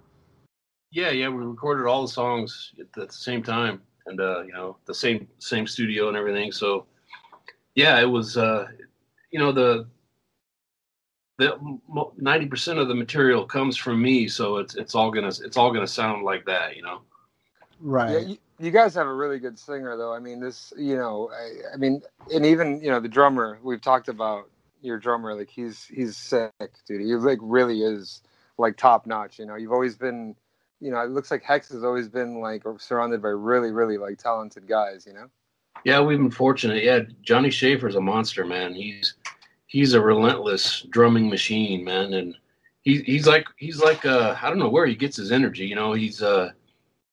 [0.90, 4.76] Yeah, yeah, we recorded all the songs at the same time, and uh, you know,
[4.86, 6.52] the same same studio and everything.
[6.52, 6.86] So,
[7.74, 8.66] yeah, it was, uh,
[9.30, 9.86] you know, the
[11.38, 11.58] the
[12.16, 15.72] ninety percent of the material comes from me, so it's it's all gonna it's all
[15.72, 17.00] gonna sound like that, you know.
[17.80, 18.12] Right.
[18.12, 20.14] Yeah, you, you guys have a really good singer, though.
[20.14, 22.00] I mean, this, you know, I, I mean,
[22.32, 23.58] and even you know the drummer.
[23.62, 24.48] We've talked about
[24.80, 25.34] your drummer.
[25.34, 26.52] Like he's he's sick,
[26.86, 27.02] dude.
[27.02, 28.22] He like really is
[28.56, 29.38] like top notch.
[29.38, 30.34] You know, you've always been,
[30.80, 34.18] you know, it looks like Hexx has always been like surrounded by really really like
[34.18, 35.06] talented guys.
[35.06, 35.26] You know.
[35.84, 36.82] Yeah, we've been fortunate.
[36.82, 38.74] Yeah, Johnny Schaefer's a monster, man.
[38.74, 39.14] He's
[39.66, 42.34] he's a relentless drumming machine, man, and
[42.82, 45.66] he, he's like he's like uh I don't know where he gets his energy.
[45.66, 46.50] You know, he's uh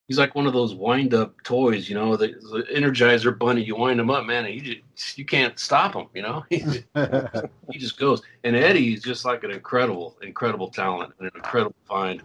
[0.08, 1.90] he's like one of those wind up toys.
[1.90, 3.64] You know, the, the Energizer bunny.
[3.64, 4.62] You wind him up, man, and you
[4.94, 6.08] just you can't stop him.
[6.14, 6.84] You know, he, just-
[7.72, 8.22] he just goes.
[8.44, 12.22] And Eddie is just like an incredible, incredible talent and an incredible find,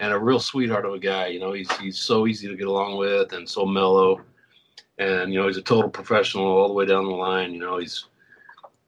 [0.00, 1.28] and a real sweetheart of a guy.
[1.28, 4.20] You know, he's he's so easy to get along with and so mellow
[5.00, 7.52] and you know he's a total professional all the way down the line.
[7.52, 8.06] You know he's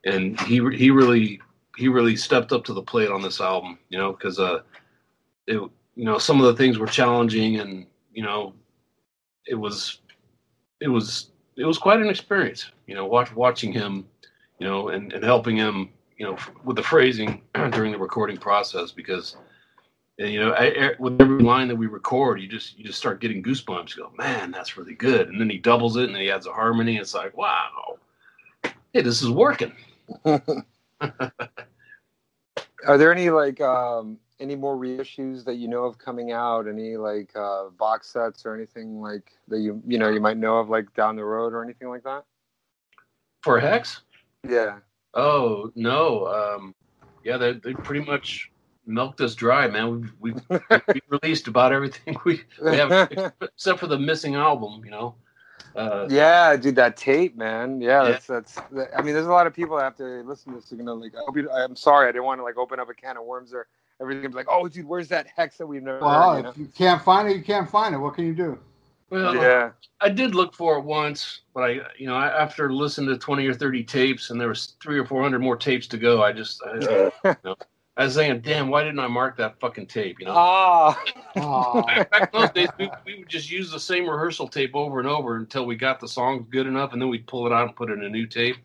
[0.04, 1.40] and he he really
[1.76, 3.78] he really stepped up to the plate on this album.
[3.88, 4.60] You know because uh
[5.46, 8.54] it you know some of the things were challenging and you know
[9.46, 10.00] it was
[10.80, 12.70] it was it was quite an experience.
[12.86, 14.06] You know watch watching him
[14.58, 15.88] you know and and helping him
[16.18, 17.40] you know with the phrasing
[17.72, 19.36] during the recording process because.
[20.22, 23.20] And, you know, I, with every line that we record, you just you just start
[23.20, 23.96] getting goosebumps.
[23.96, 25.28] You go, man, that's really good.
[25.28, 26.92] And then he doubles it, and then he adds a harmony.
[26.92, 27.98] And it's like, wow,
[28.92, 29.72] hey, this is working.
[30.24, 30.62] Are
[32.98, 36.68] there any like um any more reissues that you know of coming out?
[36.68, 40.58] Any like uh box sets or anything like that you you know you might know
[40.58, 42.24] of like down the road or anything like that?
[43.42, 44.02] For Hexx?
[44.48, 44.78] Yeah.
[45.14, 46.76] Oh no, um,
[47.24, 48.51] yeah, they they pretty much
[48.86, 50.12] milked us dry, man.
[50.20, 54.82] We've we've, we've released about everything we, we have except for the missing album.
[54.84, 55.14] You know.
[55.74, 57.80] Uh, yeah, dude, that tape, man.
[57.80, 58.10] Yeah, Yeah.
[58.10, 58.58] that's that's.
[58.58, 60.70] I mean, there's a lot of people that have to listen to this.
[60.72, 61.14] Are gonna like.
[61.14, 63.24] I hope you, I'm sorry, I didn't want to like open up a can of
[63.24, 63.68] worms or
[64.00, 64.30] everything.
[64.30, 66.36] Be like, oh, dude, where's that Hexx that we've never Well, heard?
[66.38, 66.50] You know?
[66.50, 67.98] if you can't find it, you can't find it.
[67.98, 68.58] What can you do?
[69.08, 69.70] well, yeah.
[70.00, 73.46] I did look for it once, but I, you know, I- after listening to twenty
[73.46, 76.32] or thirty tapes, and there was three or four hundred more tapes to go, I
[76.32, 76.74] just, I,
[77.24, 77.56] you know,
[77.96, 80.18] I was saying, damn, why didn't I mark that fucking tape?
[80.20, 80.34] You know.
[80.36, 81.02] Ah.
[81.34, 84.98] Oh, Back in those days, we, we would just use the same rehearsal tape over
[84.98, 87.68] and over until we got the song good enough, and then we'd pull it out
[87.68, 88.56] and put it in a new tape.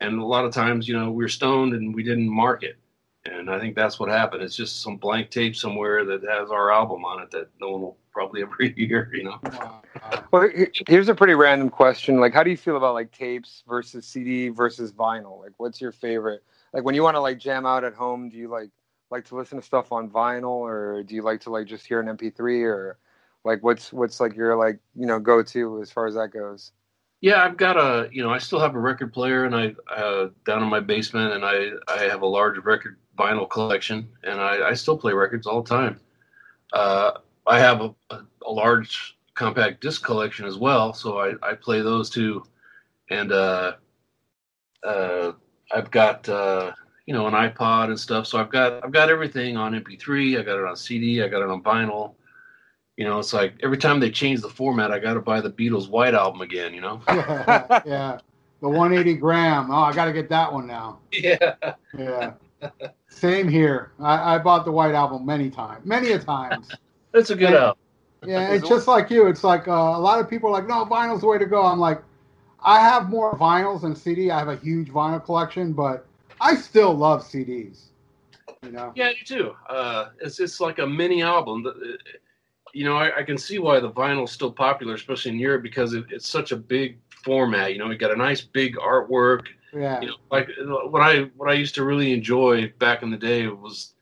[0.00, 2.78] And a lot of times, you know, we were stoned and we didn't mark it.
[3.26, 4.42] And I think that's what happened.
[4.42, 7.80] It's just some blank tape somewhere that has our album on it that no one
[7.82, 9.38] will probably ever hear, you know.
[9.44, 9.82] wow.
[10.30, 10.48] Well,
[10.88, 12.18] here's a pretty random question.
[12.18, 15.40] Like, how do you feel about like tapes versus CD versus vinyl?
[15.42, 16.42] Like, what's your favorite?
[16.76, 18.68] Like, when you want to like jam out at home, do you like
[19.10, 22.00] like to listen to stuff on vinyl, or do you like to like just hear
[22.00, 22.98] an MP3, or
[23.44, 26.72] like what's what's like your like you know go to as far as that goes?
[27.22, 30.28] Yeah, I've got a, you know, I still have a record player, and I uh,
[30.44, 34.68] down in my basement, and I I have a large record vinyl collection, and I,
[34.68, 35.98] I still play records all the time.
[36.74, 37.12] Uh,
[37.46, 41.80] I have a, a, a large compact disc collection as well, so I, I play
[41.80, 42.44] those too,
[43.08, 43.76] and uh,
[44.84, 45.32] uh,
[45.76, 46.72] I've got uh,
[47.06, 50.42] you know an iPod and stuff, so I've got I've got everything on MP3, I
[50.42, 52.14] got it on CD, I got it on vinyl.
[52.96, 55.50] You know, it's like every time they change the format, I got to buy the
[55.50, 56.72] Beatles White album again.
[56.72, 57.02] You know.
[57.08, 58.18] yeah, yeah.
[58.62, 59.70] The 180 gram.
[59.70, 60.98] Oh, I got to get that one now.
[61.12, 61.54] Yeah.
[61.96, 62.32] Yeah.
[63.08, 63.92] Same here.
[64.00, 66.70] I, I bought the White Album many times, many a times.
[67.12, 67.66] That's a good Yeah.
[67.66, 67.78] album.
[68.24, 69.26] Yeah, it's just like you.
[69.26, 71.62] It's like uh, a lot of people are like, no, vinyl's the way to go.
[71.64, 72.02] I'm like,
[72.66, 74.30] I have more vinyls than CD.
[74.30, 76.04] I have a huge vinyl collection, but
[76.40, 77.84] I still love CDs.
[78.62, 78.92] You know?
[78.96, 79.54] Yeah, you too.
[79.68, 81.64] Uh, it's it's like a mini album.
[82.74, 85.94] You know, I, I can see why the vinyl's still popular, especially in Europe, because
[85.94, 87.72] it, it's such a big format.
[87.72, 89.46] You know, you got a nice big artwork.
[89.72, 90.00] Yeah.
[90.00, 90.48] You know, like
[90.90, 93.94] what I what I used to really enjoy back in the day was,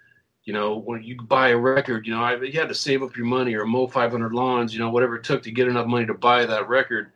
[0.44, 3.14] you know, when you buy a record, you know, I, you had to save up
[3.14, 6.06] your money or mow 500 lawns, you know, whatever it took to get enough money
[6.06, 7.12] to buy that record,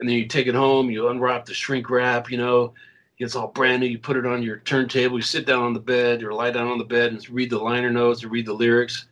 [0.00, 2.74] and then you take it home, you unwrap the shrink wrap, you know,
[3.18, 3.86] it's all brand new.
[3.86, 6.68] You put it on your turntable, you sit down on the bed or lie down
[6.68, 9.06] on the bed and read the liner notes or read the lyrics,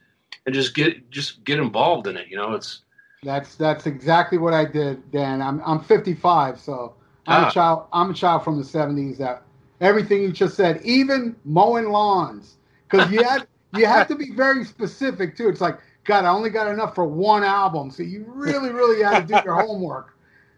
[0.44, 2.28] and just get just get involved in it.
[2.28, 2.82] You know, it's
[3.22, 5.40] That's that's exactly what I did, Dan.
[5.40, 6.94] I'm I'm 55, so
[7.26, 7.48] I'm Ah.
[7.48, 7.86] a child.
[7.92, 9.16] I'm a child from the 70s.
[9.16, 9.42] That
[9.80, 12.56] everything you just said, even mowing lawns,
[12.86, 15.48] because you had you had to be very specific too.
[15.48, 19.26] It's like, God, I only got enough for one album, so you really, really had
[19.26, 20.10] to do your homework.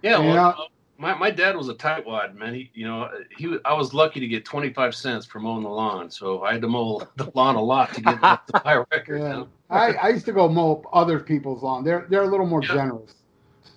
[0.02, 0.18] Yeah.
[0.18, 0.48] Well, Yeah.
[0.48, 0.54] Uh,
[0.98, 2.54] my, my dad was a tightwad man.
[2.54, 6.10] He, you know, he I was lucky to get 25 cents for mowing the lawn,
[6.10, 9.20] so I had to mow the lawn a lot to get to buy a record.
[9.20, 9.44] Yeah.
[9.68, 11.84] I, I used to go mow other people's lawn.
[11.84, 12.74] They're they're a little more Yeah.
[12.74, 13.14] generous.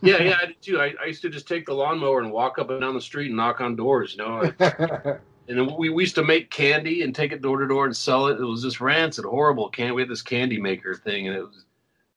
[0.02, 0.80] yeah, yeah, I did too.
[0.80, 3.28] I, I used to just take the lawnmower and walk up and down the street
[3.28, 4.54] and knock on doors, you know.
[5.50, 7.98] And then we, we used to make candy and take it door to door and
[7.98, 8.40] sell it.
[8.40, 9.94] It was just rancid, horrible candy.
[9.94, 11.66] We had this candy maker thing, and it was,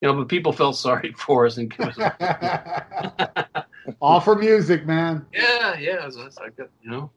[0.03, 1.97] you know, but people felt sorry for us and us,
[4.01, 5.25] All for music, man.
[5.33, 7.11] yeah, yeah, it's, it's like that, you know.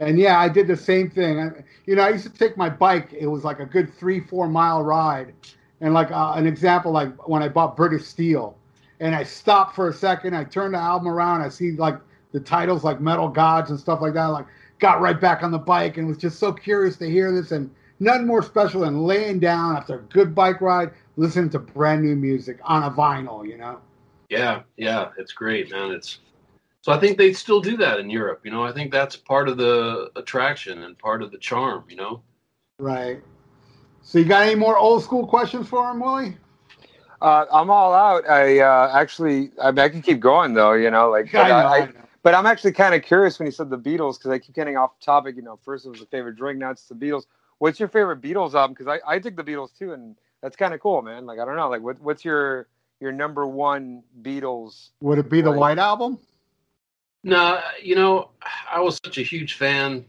[0.00, 1.40] And yeah, I did the same thing.
[1.40, 3.12] I, you know, I used to take my bike.
[3.12, 5.34] It was like a good three, four mile ride.
[5.80, 8.56] And like uh, an example, like when I bought British Steel,
[9.00, 11.98] and I stopped for a second, I turned the album around, I see like
[12.32, 14.26] the titles like Metal Gods and stuff like that.
[14.26, 14.46] Like
[14.78, 17.52] got right back on the bike and was just so curious to hear this.
[17.52, 17.70] And
[18.00, 22.16] nothing more special than laying down after a good bike ride, listening to brand new
[22.16, 23.46] music on a vinyl.
[23.46, 23.80] You know.
[24.30, 25.90] Yeah, yeah, it's great, man.
[25.90, 26.20] It's
[26.80, 28.40] so I think they still do that in Europe.
[28.44, 31.84] You know, I think that's part of the attraction and part of the charm.
[31.88, 32.22] You know.
[32.78, 33.20] Right.
[34.02, 36.36] So you got any more old school questions for him, Willy?
[37.20, 38.28] Uh, I'm all out.
[38.28, 40.72] I uh, actually, I, mean, I can keep going though.
[40.72, 41.92] You know, like, but, I know, I, I know.
[42.22, 44.76] but I'm actually kind of curious when you said the Beatles because I keep getting
[44.76, 45.36] off topic.
[45.36, 47.24] You know, first it was a favorite drink, now it's the Beatles.
[47.58, 48.72] What's your favorite Beatles album?
[48.72, 51.26] Because I, I dig the Beatles too, and that's kind of cool, man.
[51.26, 52.68] Like, I don't know, like, what, what's your
[53.00, 54.90] your number one Beatles?
[55.00, 56.18] Would it be the White Album?
[57.24, 58.30] No, you know,
[58.70, 60.04] I was such a huge fan.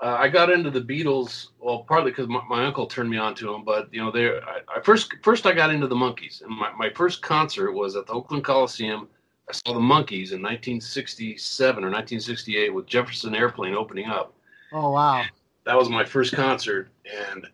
[0.00, 3.34] Uh, I got into the Beatles, well, partly because my, my uncle turned me on
[3.36, 6.42] to them, but you know, they I, I first first I got into the Monkees,
[6.42, 9.08] and my, my first concert was at the Oakland Coliseum.
[9.48, 14.34] I saw the Monkees in 1967 or 1968 with Jefferson Airplane opening up.
[14.72, 15.24] Oh wow.
[15.64, 17.46] That was my first concert, and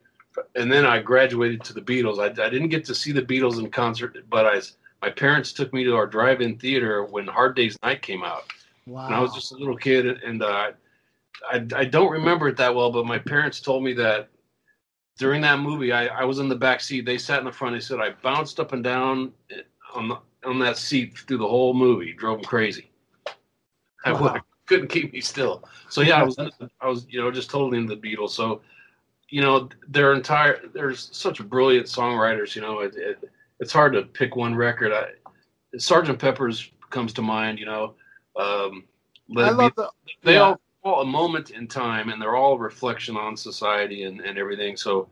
[0.54, 2.18] and then I graduated to the Beatles.
[2.18, 4.60] I, I didn't get to see the Beatles in concert, but I
[5.02, 8.44] my parents took me to our drive-in theater when Hard Day's Night came out.
[8.86, 9.06] Wow.
[9.06, 10.72] And I was just a little kid, and uh,
[11.50, 14.28] I I don't remember it that well, but my parents told me that
[15.18, 17.04] during that movie, I, I was in the back seat.
[17.04, 17.74] They sat in the front.
[17.74, 19.32] They said I bounced up and down
[19.94, 22.12] on the, on that seat through the whole movie.
[22.12, 22.90] Drove them crazy.
[24.04, 24.32] I Wow.
[24.34, 25.64] would, couldn't keep me still.
[25.88, 28.30] So yeah, I was I was you know just totally into the Beatles.
[28.30, 28.62] So
[29.34, 32.54] you know their entire there's such brilliant songwriters.
[32.54, 34.92] You know it, it it's hard to pick one record.
[34.92, 35.06] I,
[35.76, 37.58] Sergeant Pepper's comes to mind.
[37.58, 37.94] You know,
[38.36, 38.84] um,
[39.28, 39.90] Let I It Be- the.
[40.22, 40.40] they yeah.
[40.42, 44.76] all all a moment in time and they're all reflection on society and, and everything
[44.76, 45.08] so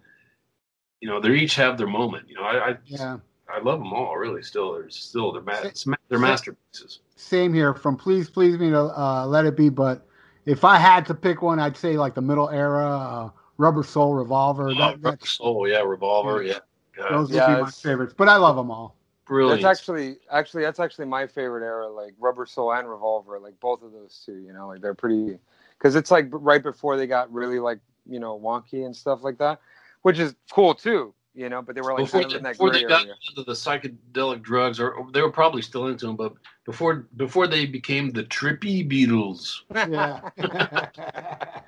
[1.00, 3.16] you know they each have their moment you know i I, Yeah.
[3.52, 7.72] I love them all really still they're still they're, ma- they're masterpieces Same here.
[7.74, 9.68] From Please Please Me to uh, Let It Be.
[9.70, 10.06] But
[10.44, 13.30] if I had to pick one, I'd say like the middle era, uh,
[13.62, 14.70] Rubber Soul, Revolver.
[14.70, 16.58] oh, That, Rubber that's, Soul yeah revolver yeah
[16.96, 18.14] God, those would Yeah, be my favorites.
[18.16, 18.96] But I love them all.
[19.24, 23.58] brilliant That's actually actually that's actually my favorite era, like Rubber Soul and Revolver, like
[23.60, 24.38] both of those two.
[24.38, 25.38] You know, like they're pretty
[25.78, 29.38] because it's like right before they got really like you know wonky and stuff like
[29.38, 29.60] that,
[30.02, 31.14] which is cool too.
[31.34, 33.02] You know, but they were like before, kind of they, in that before they got
[33.04, 33.14] area.
[33.30, 36.34] into the psychedelic drugs or, or they were probably still into them but
[36.66, 40.20] before before they became the trippy beatles Yeah.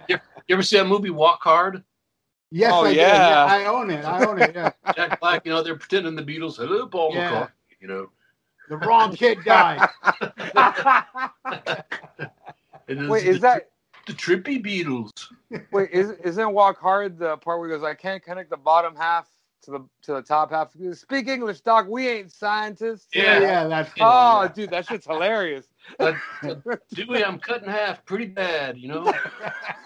[0.48, 1.82] you ever see that movie walk hard
[2.50, 3.00] yes, Oh, I do.
[3.00, 3.28] yeah.
[3.28, 4.04] Yeah, I own it.
[4.04, 4.54] I own it.
[4.54, 4.70] Yeah.
[4.94, 7.30] jack black you know they're pretending the beatles hello paul Yeah.
[7.30, 8.10] mccartney you know
[8.68, 9.88] The wrong kid died.
[12.86, 13.70] And then Wait, the is that
[14.06, 15.10] the trippy beatles
[15.72, 18.94] wait is isn't Walk Hard the part where he goes, I can't connect the bottom
[18.94, 19.26] half
[19.64, 20.72] to the to the top half?
[20.92, 21.86] Speak English, doc.
[21.88, 23.08] We ain't scientists.
[23.14, 23.40] yeah, Yeah.
[23.40, 24.48] yeah, that's Oh, yeah.
[24.54, 25.66] dude, that shit's hilarious.
[25.98, 26.14] But,
[26.94, 29.12] Dewey, I'm cut in half pretty bad, you know.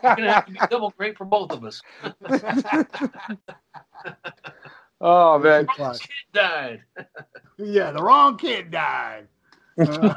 [0.00, 1.82] It's gonna have to be double great for both of us.
[5.00, 5.66] Oh man.
[5.76, 6.00] Plus.
[6.00, 6.82] Kid died.
[7.60, 9.26] Yeah, the wrong kid died.
[9.80, 10.14] Uh,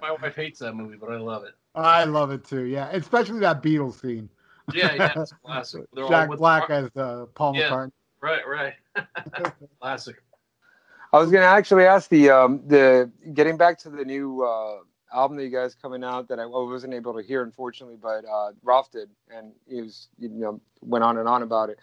[0.00, 1.52] My wife hates that movie, but I love it.
[1.74, 2.64] I love it too.
[2.64, 4.30] Yeah, especially that Beatles scene.
[4.72, 5.84] Yeah, yeah, it's classic.
[5.92, 7.68] They're all Jack with- Black as uh, Paul Yeah.
[7.70, 7.92] McCartney.
[8.20, 8.74] Right, right.
[9.80, 10.16] classic.
[11.12, 14.78] I was gonna actually ask the um the getting back to the new uh
[15.14, 18.52] album that you guys coming out that I wasn't able to hear unfortunately, but uh
[18.62, 21.78] Ralph did and he was you know went on and on about it.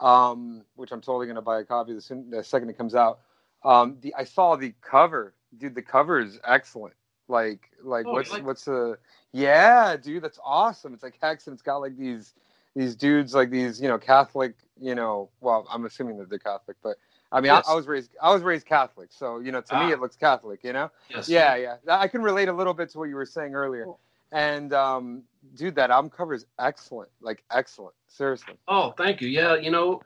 [0.00, 3.20] Um which I'm totally gonna buy a copy the, soon, the second it comes out.
[3.64, 5.34] Um the I saw the cover.
[5.56, 6.94] Dude, the cover is excellent.
[7.28, 8.98] Like like Oh, what's like- what's the
[9.32, 10.94] yeah, dude, that's awesome.
[10.94, 12.34] It's like Hexx and it's got like these
[12.76, 16.76] these dudes like these, you know, Catholic, you know, well, I'm assuming that they're Catholic,
[16.82, 16.96] but
[17.32, 17.66] I mean, Yes.
[17.68, 19.86] I, I was raised I was raised Catholic, so you know, to Ah.
[19.86, 20.90] me it looks Catholic, you know.
[21.10, 21.28] Yes.
[21.28, 21.76] Yeah, yeah.
[21.88, 23.86] I can relate a little bit to what you were saying earlier.
[24.30, 25.22] And um,
[25.54, 27.94] dude, that album cover is excellent, like excellent.
[28.08, 28.54] Seriously.
[28.68, 29.28] Oh, thank you.
[29.28, 30.02] Yeah, you know,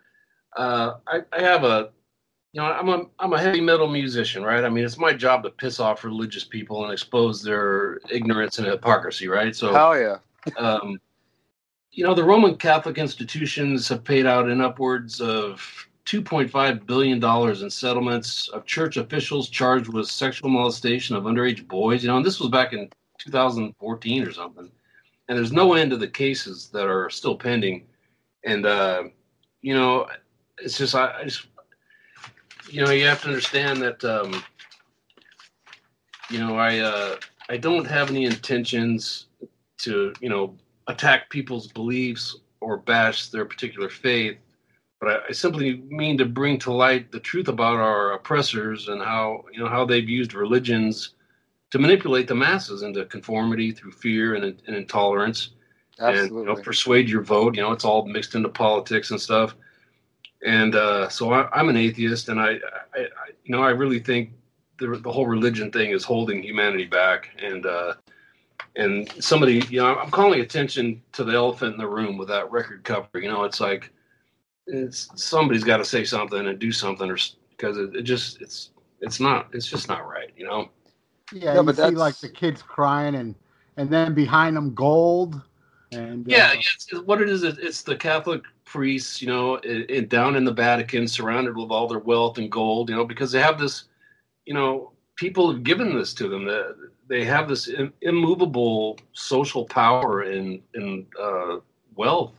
[0.57, 1.91] uh, I, I have a,
[2.53, 4.65] you know, I'm a I'm a heavy metal musician, right?
[4.65, 8.67] I mean, it's my job to piss off religious people and expose their ignorance and
[8.67, 9.55] hypocrisy, right?
[9.57, 10.17] So, Hell yeah.
[10.57, 11.01] um,
[11.93, 17.63] you know, the Roman Catholic institutions have paid out in upwards of 2.5 billion dollars
[17.63, 22.03] in settlements of church officials charged with sexual molestation of underage boys.
[22.03, 22.89] You know, and this was back in
[23.19, 24.71] 2014 or something.
[25.29, 27.87] And there's no end to the cases that are still pending.
[28.45, 29.05] And uh,
[29.63, 30.09] you know,
[30.59, 31.47] it's just I, I just
[32.69, 34.43] you know you have to understand that um,
[36.31, 37.17] you know I uh,
[37.49, 39.27] I don't have any intentions
[39.79, 40.57] to you know
[40.91, 44.37] attack people's beliefs or bash their particular faith,
[45.01, 49.45] but I, simply mean to bring to light the truth about our oppressors and how
[49.53, 51.15] you know how they've used religions
[51.71, 55.51] to manipulate the masses into conformity through fear and, and intolerance
[55.99, 57.57] and you know, persuade your vote.
[57.57, 59.55] You know, it's all mixed into politics and stuff.
[60.47, 62.53] And uh, so I, I'm an atheist, and I,
[62.95, 64.31] I, I, you know, I really think
[64.79, 67.29] the the whole religion thing is holding humanity back.
[67.39, 67.95] And uh,
[68.77, 72.51] and somebody, you know, I'm calling attention to the elephant in the room with that
[72.51, 73.09] record cover.
[73.15, 73.91] You know, it's like
[74.67, 77.17] it's somebody's got to say something and do something, or
[77.51, 80.31] because it, it just it's it's not it's just not right.
[80.37, 80.71] You know.
[81.33, 83.35] Yeah, No, you but see that's- like the kids crying and
[83.77, 85.41] and then behind them gold
[85.93, 89.57] and uh, Yeah, yeah it's, what it is, it- it's the Catholic priests, you know,
[89.57, 93.05] in, in, down in the Vatican, surrounded with all their wealth and gold, you know,
[93.05, 93.85] because they have this,
[94.45, 96.45] you know, people have given this to them.
[96.45, 96.77] That
[97.11, 101.57] they have this im- immovable social power and and uh,
[101.97, 102.33] wealth.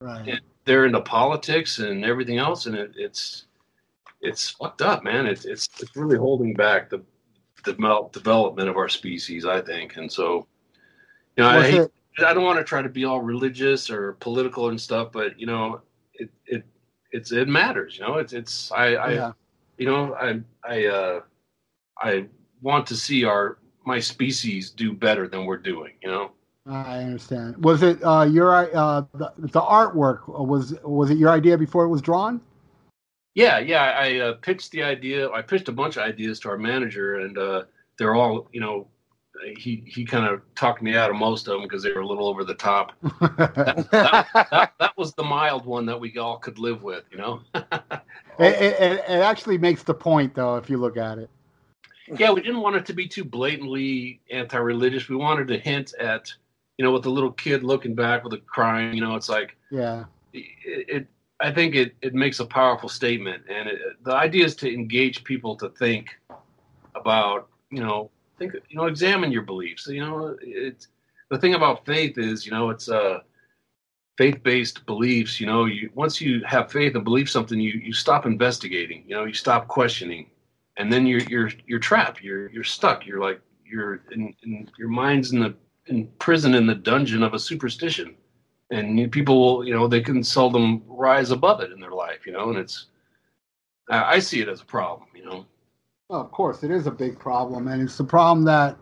[0.00, 0.26] right.
[0.26, 0.38] Yeah.
[0.66, 3.46] They're into politics and everything else, and it, it's
[4.20, 5.26] it's fucked up, man.
[5.26, 7.02] It's it's it's really holding back the
[7.64, 10.46] the devel- development of our species, I think, and so.
[11.36, 11.90] You know, I hate,
[12.24, 15.46] I don't want to try to be all religious or political and stuff, but you
[15.46, 15.80] know,
[16.14, 16.64] it it
[17.12, 17.98] it's it matters.
[17.98, 19.32] You know, it's it's I I yeah.
[19.78, 21.20] you know I I uh
[21.98, 22.26] I
[22.62, 25.92] want to see our my species do better than we're doing.
[26.02, 26.30] You know.
[26.66, 27.62] I understand.
[27.62, 30.26] Was it uh, your uh, the, the artwork?
[30.28, 32.40] Was was it your idea before it was drawn?
[33.34, 33.82] Yeah, yeah.
[33.98, 35.30] I uh, pitched the idea.
[35.30, 37.64] I pitched a bunch of ideas to our manager, and uh,
[37.98, 38.86] they're all, you know,
[39.56, 42.06] he he kind of talked me out of most of them because they were a
[42.06, 42.92] little over the top.
[43.20, 47.18] that, that, that, that was the mild one that we all could live with, you
[47.18, 47.40] know.
[47.54, 47.74] it,
[48.38, 51.28] it, it actually makes the point, though, if you look at it.
[52.06, 55.08] Yeah, we didn't want it to be too blatantly anti-religious.
[55.08, 56.32] We wanted to hint at,
[56.78, 58.94] you know, with the little kid looking back with a crying.
[58.94, 60.44] You know, it's like, yeah, it.
[60.88, 61.06] it
[61.40, 65.24] I think it, it makes a powerful statement, and it, the idea is to engage
[65.24, 66.16] people to think
[66.94, 69.88] about, you know, think, you know, examine your beliefs.
[69.88, 70.86] You know, it's
[71.30, 73.18] the thing about faith is, you know, it's uh,
[74.16, 75.40] faith-based beliefs.
[75.40, 79.02] You know, you once you have faith and believe something, you you stop investigating.
[79.06, 80.30] You know, you stop questioning,
[80.76, 82.22] and then you're you're you're trapped.
[82.22, 83.06] You're you're stuck.
[83.06, 85.54] You're like you're in, in your mind's in the
[85.86, 88.16] in prison in the dungeon of a superstition
[88.70, 92.32] and people will, you know, they can seldom rise above it in their life, you
[92.32, 92.86] know, and it's,
[93.88, 95.46] I see it as a problem, you know.
[96.08, 98.76] Well, of course, it is a big problem, and it's a problem that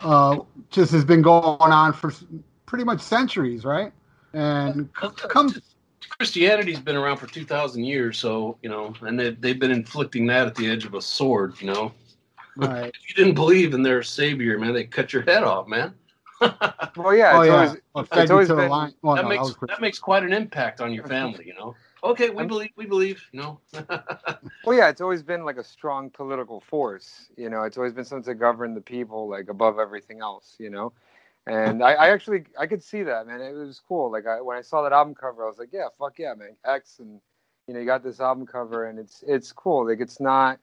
[0.00, 0.38] uh,
[0.70, 2.12] just has been going on for
[2.66, 3.92] pretty much centuries, right?
[4.34, 5.54] And come.
[6.10, 10.26] Christianity's been around for two thousand years, so you know, and they, they've been inflicting
[10.26, 11.92] that at the edge of a sword, you know.
[12.56, 12.86] Right.
[12.86, 15.92] if you didn't believe in their savior, man, they cut your head off, man.
[16.40, 17.54] well, yeah, oh, it's yeah.
[17.54, 18.94] always, Well, it's always been- line.
[19.02, 21.74] Well, that no, makes was- that makes quite an impact on your family, you know.
[22.04, 23.60] Okay, we believe, we believe, you know.
[24.64, 27.28] Well, yeah, it's always been like a strong political force.
[27.36, 30.56] You know, it's always been something to govern the people like above everything else.
[30.58, 30.92] You know,
[31.46, 33.40] and I, I actually I could see that, man.
[33.40, 34.10] It was cool.
[34.10, 36.56] Like I, when I saw that album cover, I was like, yeah, fuck yeah, man,
[36.66, 37.20] Hexx, and
[37.66, 39.86] you know, you got this album cover, and it's it's cool.
[39.88, 40.58] Like it's not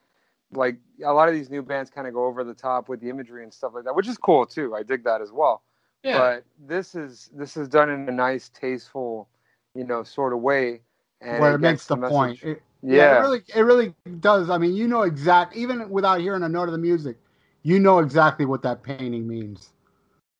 [0.52, 3.08] like a lot of these new bands kind of go over the top with the
[3.10, 4.74] imagery and stuff like that, which is cool too.
[4.74, 5.62] I dig that as well.
[6.02, 9.28] yeah, But this is this is done in a nice, tasteful,
[9.74, 10.80] you know, sort of way.
[11.20, 12.42] And where it gets makes the message- point.
[12.42, 13.16] It, Yeah.
[13.16, 14.50] it really, it really does.
[14.50, 17.16] I mean, you know exact, even without hearing a note of the music,
[17.62, 19.70] you know exactly what that painting means.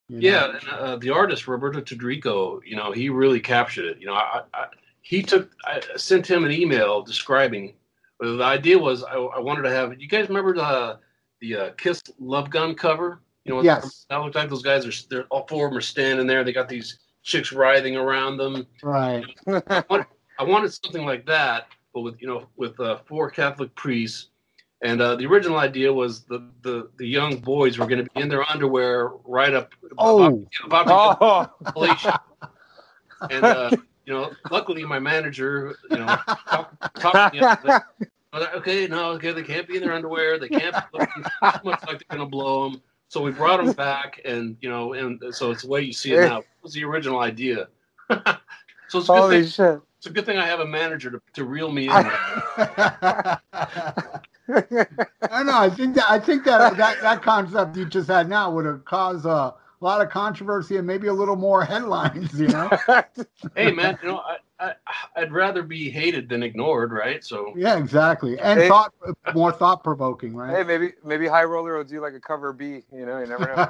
[0.08, 0.28] You know?
[0.28, 3.98] Yeah, and, uh, the artist Roberto Toderico, you know, he really captured it.
[4.00, 4.66] You know, I, I,
[5.00, 7.74] he took, I sent him an email describing.
[8.20, 10.00] The idea was I, I wanted to have.
[10.00, 10.98] You guys remember the
[11.40, 13.20] the uh, Kiss Love Gun cover?
[13.44, 14.06] You know, Yes.
[14.08, 15.08] that looked like those guys are.
[15.10, 16.44] They're all four of them are standing there.
[16.44, 18.66] They got these chicks writhing around them.
[18.82, 19.24] Right.
[19.46, 24.28] I wanted something like that, but with you know with uh, four Catholic priests.
[24.84, 28.20] And uh, the original idea was the, the, the young boys were going to be
[28.20, 30.46] in their underwear right up Oh.
[30.66, 32.18] about, about Oh.
[33.30, 33.70] And uh,
[34.04, 36.06] you know, luckily my manager, you know,
[36.50, 37.62] talked, talked me up.
[37.62, 37.84] to that.
[38.34, 40.38] I was like, okay, no, okay, they can't be in their underwear.
[40.38, 41.30] They can't be looking too
[41.64, 42.82] much like they're going to blow them.
[43.08, 46.12] So we brought them back, and you know, and so it's the way you see
[46.12, 46.40] it now.
[46.40, 47.68] It was the original idea.
[48.10, 48.18] so
[48.94, 49.80] it's a good holy shit!
[50.04, 51.92] It's a good thing I have a manager to, to reel me in.
[51.94, 52.02] I
[55.30, 55.56] don't know.
[55.56, 58.84] I think that I think that that, that concept you just had now would have
[58.84, 62.38] caused uh, a lot of controversy and maybe a little more headlines.
[62.38, 62.70] You know?
[63.56, 64.74] hey, man, you know, I, I
[65.16, 67.24] I'd rather be hated than ignored, right?
[67.24, 68.38] So yeah, exactly.
[68.38, 68.68] And Hey.
[68.68, 68.92] thought
[69.32, 70.54] more thought provoking, right?
[70.54, 72.82] hey, maybe maybe High Roller will do like a cover B.
[72.92, 73.68] You know, you never know.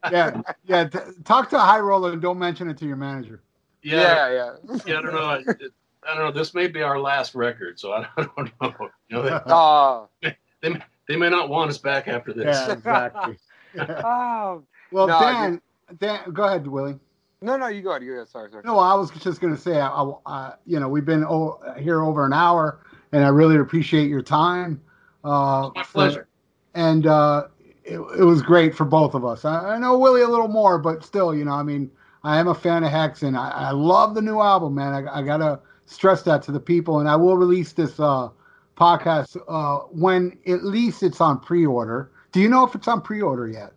[0.10, 0.84] yeah, yeah.
[0.88, 3.42] T- talk to a high roller and don't mention it to your manager.
[3.90, 4.78] Yeah, yeah, yeah.
[4.86, 5.24] yeah, I don't know.
[5.24, 5.36] I,
[6.08, 6.30] I don't know.
[6.32, 8.74] This may be our last record, so I don't know.
[9.08, 10.08] You know, they, Oh,
[11.08, 12.46] they may not want us back after this.
[12.46, 13.38] Yeah, exactly.
[13.78, 14.62] oh.
[14.92, 15.60] Well, No, Dan,
[15.98, 16.98] Dan, go ahead, Willy.
[17.42, 18.02] No, no, you go ahead.
[18.02, 18.28] You go ahead.
[18.28, 18.62] Sorry, sorry.
[18.64, 21.60] No, I was just going to say, I, I, I- you know, we've been o-
[21.78, 22.80] here over an hour,
[23.12, 24.80] and I really appreciate your time.
[25.24, 26.28] Uh, My for- pleasure.
[26.74, 27.48] and uh,
[27.84, 29.44] it, it was great for both of us.
[29.44, 31.90] I, I know Willy a little more, but still, you know, I mean,
[32.26, 34.92] I am a fan of Hexx, and I, I love the new album, man.
[35.06, 38.30] I, I gotta stress that to the people, and I will release this uh,
[38.76, 42.10] podcast uh, when at least it's on pre-order.
[42.32, 43.72] Do you know if it's on pre-order yet?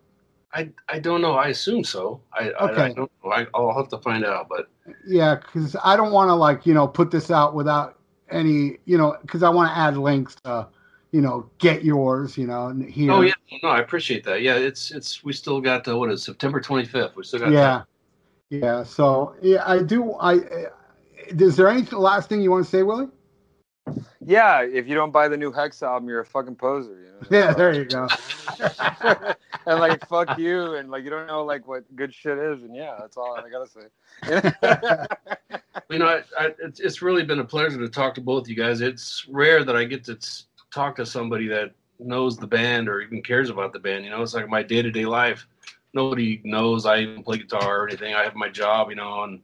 [0.52, 1.34] I, I don't know.
[1.34, 2.20] I assume so.
[2.32, 2.94] I, I, I Okay.
[2.94, 3.30] don't know.
[3.30, 4.48] I, I'll have to find out.
[4.48, 4.68] But
[5.06, 8.00] Yeah, because I don't want to like you know put this out without
[8.30, 10.66] any you know because I want to add links to
[11.12, 13.12] you know get yours you know and here.
[13.12, 14.42] oh yeah, no, I appreciate that.
[14.42, 17.14] Yeah, it's it's we still got uh, what is September 25th.
[17.14, 17.82] We still got yeah,
[18.50, 18.82] yeah.
[18.82, 20.12] So yeah, I do.
[20.14, 20.70] I uh,
[21.28, 23.06] is there any last thing you want to say, Willy?
[24.24, 27.00] Yeah, if you don't buy the new Hexx album, you're a fucking poser.
[27.00, 27.38] You know?
[27.38, 28.06] Yeah, there you go.
[29.66, 32.76] and like fuck you, and like you don't know like what good shit is, and
[32.76, 35.06] yeah, that's all I gotta say.
[35.90, 38.54] You know, I, I, it's, it's really been a pleasure to talk to both you
[38.54, 38.80] guys.
[38.80, 40.16] It's rare that I get to
[40.72, 44.04] talk to somebody that knows the band or even cares about the band.
[44.04, 45.46] You know, it's like my day to day life.
[45.94, 48.14] Nobody knows I even play guitar or anything.
[48.14, 49.40] I have my job, you know, and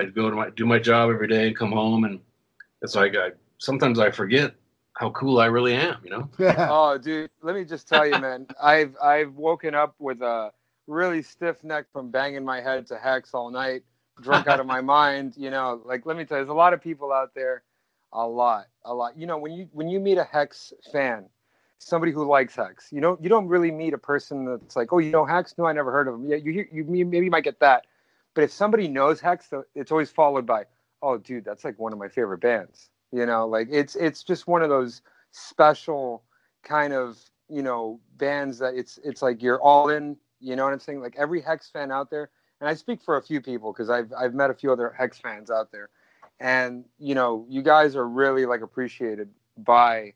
[0.00, 2.20] I'd go to my do my job every day and come home, and
[2.82, 4.54] it's like I sometimes I forget
[4.94, 6.28] how cool I really am, you know.
[6.68, 8.46] Oh, dude, let me just tell you, man.
[8.62, 10.52] I've I've woken up with a
[10.86, 13.82] really stiff neck from banging my head to Hexx all night,
[14.20, 15.34] drunk out of my mind.
[15.36, 17.62] You know, like let me tell you, there's a lot of people out there,
[18.12, 19.16] a lot, a lot.
[19.18, 21.26] You know, when you when you meet a Hexx fan,
[21.80, 24.98] somebody who likes Hexx, you know, you don't really meet a person that's like, oh,
[24.98, 25.56] you know Hexx?
[25.56, 26.26] No, I never heard of him.
[26.26, 27.86] Yeah, you hear, you maybe you might get that,
[28.34, 30.64] but if somebody knows Hexx, it's always followed by,
[31.02, 32.90] oh, dude, that's like one of my favorite bands.
[33.12, 35.02] You know, like it's it's just one of those
[35.32, 36.22] special
[36.62, 40.16] kind of you know bands that it's it's like you're all in.
[40.38, 41.00] You know what I'm saying?
[41.00, 42.30] Like every Hexx fan out there,
[42.60, 45.20] and I speak for a few people because I've I've met a few other Hexx
[45.20, 45.88] fans out there,
[46.38, 49.28] and you know you guys are really like appreciated
[49.58, 50.14] by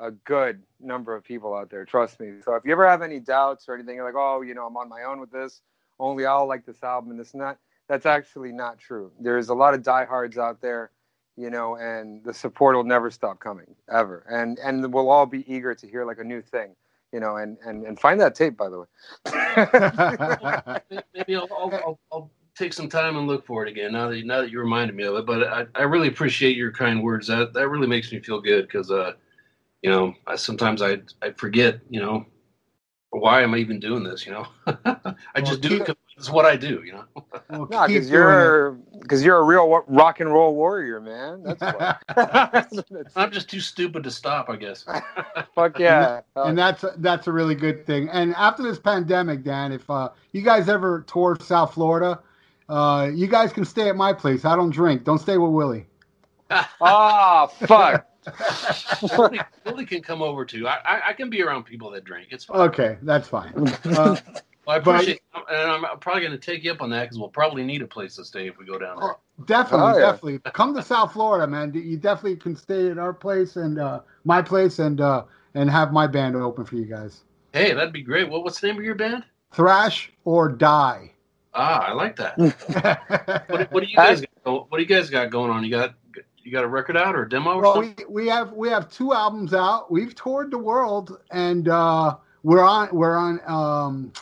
[0.00, 1.84] a good number of people out there.
[1.84, 2.34] Trust me.
[2.44, 4.88] So if you ever have any doubts or anything, like, oh, you know, I'm on
[4.88, 5.62] my own with this.
[6.00, 7.58] Only I'll like this album and this and that.
[7.88, 9.12] That's actually not true.
[9.20, 10.90] There's a lot of diehards out there
[11.36, 15.44] you know, and the support will never stop coming ever, and and we'll all be
[15.52, 16.76] eager to hear like a new thing,
[17.12, 18.86] you know, and and and find that tape by the way.
[21.14, 24.40] Maybe I'll, I'll, I'll, take some time and look for it again now that now
[24.40, 25.26] that you reminded me of it.
[25.26, 27.26] But I, I really appreciate your kind words.
[27.26, 29.14] That that really makes me feel good because uh,
[29.84, 32.24] you know, I sometimes I I forget, you know,
[33.10, 34.24] why am I even doing this?
[34.24, 37.04] You know, I just well, do it it's what I do, you know.
[37.50, 41.42] well, no, because you're because you're a real rock and roll warrior, man.
[41.42, 41.60] That's
[42.16, 43.04] why.
[43.14, 44.86] I'm just too stupid to stop, I guess.
[45.54, 46.22] Fuck yeah!
[46.34, 48.08] And, and that's that's a really good thing.
[48.08, 52.20] And after this pandemic, Dan, if uh, you guys ever tour South Florida,
[52.70, 54.46] uh, you guys can stay at my place.
[54.46, 55.04] I don't drink.
[55.04, 55.84] Don't stay with Willy.
[56.80, 58.06] oh fuck.
[59.16, 60.66] Willy, Willy, can come over too.
[60.66, 62.28] I, I, I can be around people that drink.
[62.30, 62.60] It's fine.
[62.60, 63.52] Okay, that's fine.
[63.84, 64.16] Uh,
[64.66, 67.18] well, I appreciate, but, and I'm probably going to take you up on that because
[67.18, 69.10] we'll probably need a place to stay if we go down there.
[69.10, 70.12] Oh, definitely, oh, yeah.
[70.12, 70.38] definitely.
[70.52, 71.74] Come to South Florida, man.
[71.74, 75.24] You definitely can stay at our place and uh, my place, and uh,
[75.54, 77.24] and have my band open for you guys.
[77.52, 78.28] Hey, that'd be great.
[78.28, 79.24] What, what's the name of your band?
[79.52, 81.10] Thrash or Die.
[81.54, 82.36] Ah, I like that.
[83.48, 84.24] what, what, do you guys?
[84.44, 85.62] Got, what do you guys got going on?
[85.62, 85.94] You got
[86.44, 87.54] you got a record out or a demo?
[87.54, 89.90] Or well, we, we have we have two albums out.
[89.90, 94.12] We've toured the world, and uh, we're on we're on um,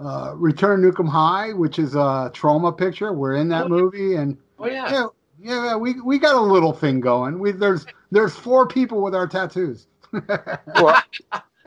[0.00, 3.12] uh, Return Nuke 'Em High, which is a Troma picture.
[3.12, 5.06] We're in that oh, movie, and oh yeah, yeah,
[5.40, 7.38] yeah, we we got a little thing going.
[7.38, 9.86] We there's there's four people with our tattoos.
[10.28, 11.02] well,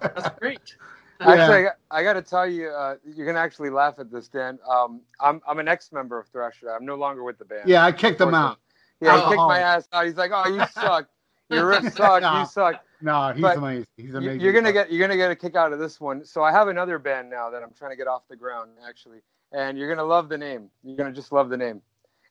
[0.02, 0.76] that's great.
[1.22, 1.70] Actually, yeah.
[1.92, 4.58] I, I got to tell you, uh, you're gonna actually laugh at this, Dan.
[4.68, 6.72] Um, I'm I'm an ex-member of Thrasher.
[6.72, 7.70] I'm no longer with the band.
[7.70, 8.58] Yeah, I kicked them out.
[9.02, 9.30] Yeah, he oh.
[9.30, 10.06] kicked my ass out.
[10.06, 11.10] He's like, "Oh, you suck.
[11.50, 12.22] Your riff suck.
[12.22, 13.88] no, you suck." No, he's but amazing.
[13.98, 14.42] He's amazing.
[14.42, 16.24] You're gonna get you're gonna get a kick out of this one.
[16.24, 19.20] So I have another band now that I'm trying to get off the ground actually,
[19.52, 20.70] and you're gonna love the name.
[20.84, 21.82] You're gonna just love the name.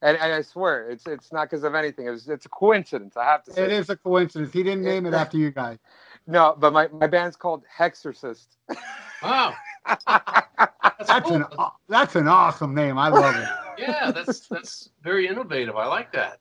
[0.02, 2.08] And, and I swear, it's it's not because of anything.
[2.08, 3.16] It's it's a coincidence.
[3.16, 3.64] I have to say.
[3.64, 4.52] It is a coincidence.
[4.52, 5.78] He didn't name it after you guys.
[6.26, 8.46] No, but my, my band's called Hexorcist.
[9.22, 9.54] Wow.
[9.86, 10.04] that's,
[11.06, 11.36] that's cool.
[11.36, 11.44] an
[11.88, 12.96] that's an awesome name.
[12.96, 13.48] I love it.
[13.78, 15.76] Yeah, that's that's very innovative.
[15.76, 16.40] I like that.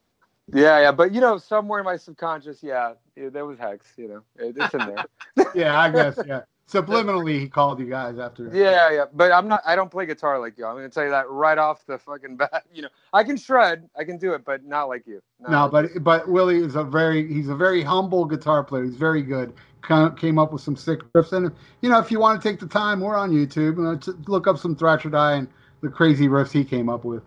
[0.54, 3.82] Yeah, yeah, but you know, somewhere in my subconscious, yeah, yeah there was Hexx.
[3.98, 5.06] You know, it's in there.
[5.56, 6.20] yeah, I guess.
[6.28, 8.50] Yeah, subliminally, he called you guys after.
[8.54, 9.62] Yeah, yeah, but I'm not.
[9.66, 10.66] I don't play guitar like you.
[10.66, 12.64] I'm gonna tell you that right off the fucking bat.
[12.74, 15.22] You know, I can shred, I can do it, but not like you.
[15.40, 16.00] Not no, like but you.
[16.00, 18.84] but Willy is a very he's a very humble guitar player.
[18.84, 19.54] He's very good.
[20.18, 21.52] Came up with some sick riffs, and
[21.82, 23.78] you know, if you want to take the time, we're on YouTube.
[23.78, 25.48] and look up some Thrash or Die and
[25.82, 27.24] the crazy riffs he came up with.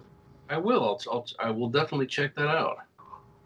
[0.51, 0.85] I will.
[0.85, 2.77] I'll, I'll I will definitely check that out.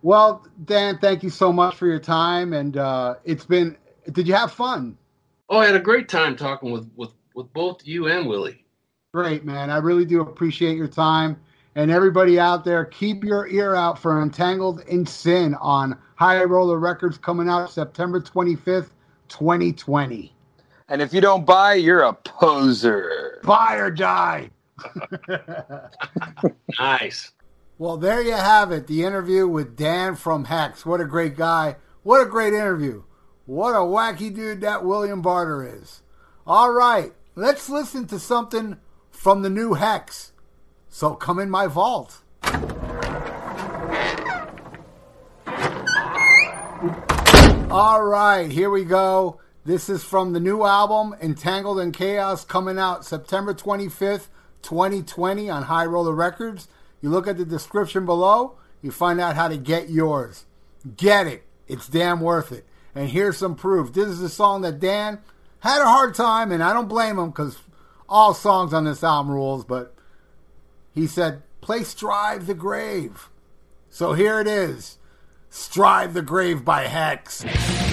[0.02, 3.76] Well, Dan, thank you so much for your time, and uh, it's been.
[4.12, 4.96] Did you have fun?
[5.48, 8.64] Oh, I had a great time talking with with with both you and Willy.
[9.12, 9.70] Great, man.
[9.70, 11.40] I really do appreciate your time.
[11.76, 16.78] And everybody out there, keep your ear out for Entangled in Sin on High Roller
[16.78, 18.88] Records coming out September 25th,
[19.28, 20.32] 2020.
[20.88, 23.40] And if you don't buy, you're a poser.
[23.44, 24.50] Buy or die.
[26.78, 27.32] nice.
[27.78, 28.86] Well, there you have it.
[28.86, 30.86] The interview with Dan from Hexx.
[30.86, 31.76] What a great guy.
[32.02, 33.02] What a great interview.
[33.44, 36.00] What a wacky dude that William Barter is.
[36.46, 38.78] All right, let's listen to something
[39.10, 40.30] from the new Hexx.
[40.88, 42.22] So come in my vault.
[47.70, 49.38] All right, here we go.
[49.66, 54.28] This is from the new album, Entangled in Chaos, coming out September 25th,
[54.62, 56.68] 2020 on High Roller Records.
[57.00, 60.44] You look at the description below, you find out how to get yours.
[60.96, 61.44] Get it.
[61.68, 62.66] It's damn worth it.
[62.94, 63.92] And here's some proof.
[63.92, 65.18] This is a song that Dan
[65.60, 67.58] had a hard time, and I don't blame him because
[68.08, 69.94] all songs on this album rules, but
[70.94, 73.28] he said, play Strive the Grave.
[73.90, 74.98] So here it is
[75.50, 77.85] Strive the Grave by Hexx.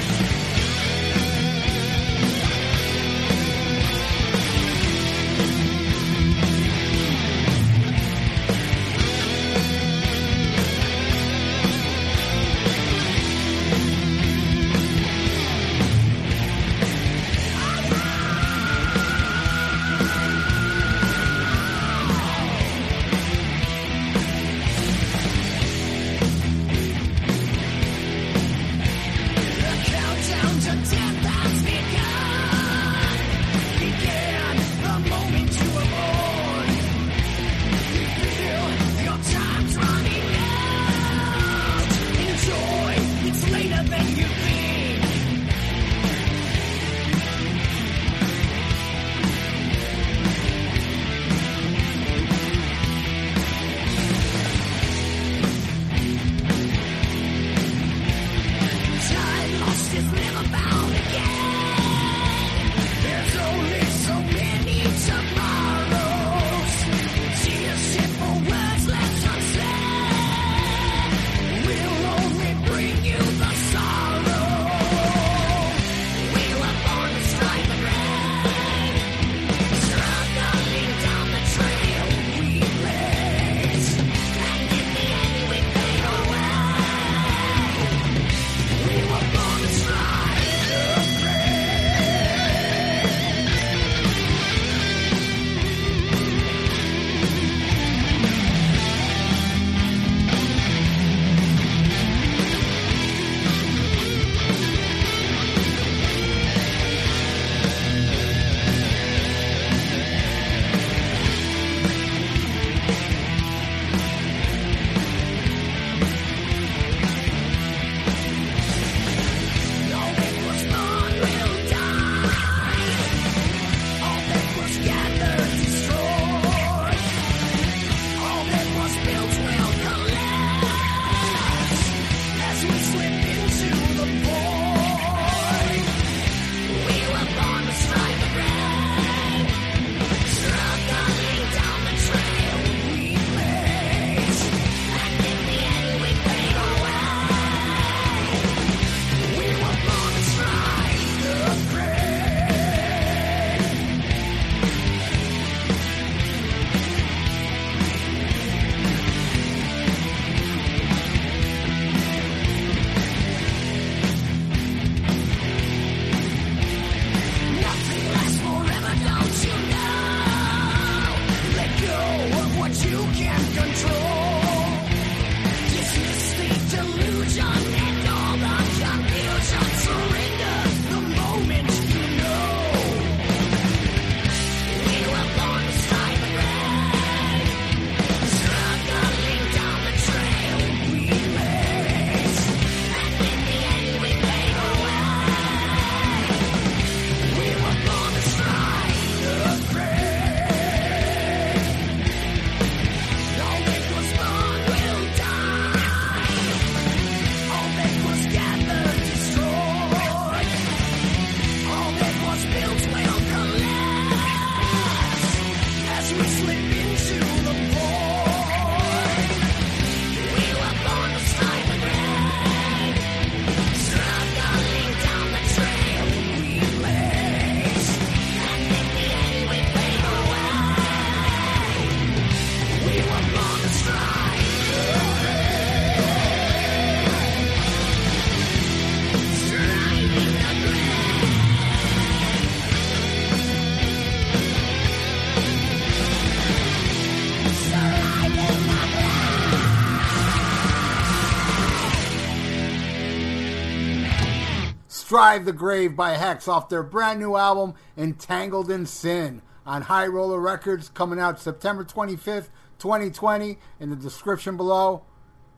[255.13, 260.07] Drive the Grave by Hexx off their brand new album, Entangled in Sin, on High
[260.07, 262.49] Roller Records, coming out September 25th,
[262.79, 263.59] 2020.
[263.79, 265.03] In the description below,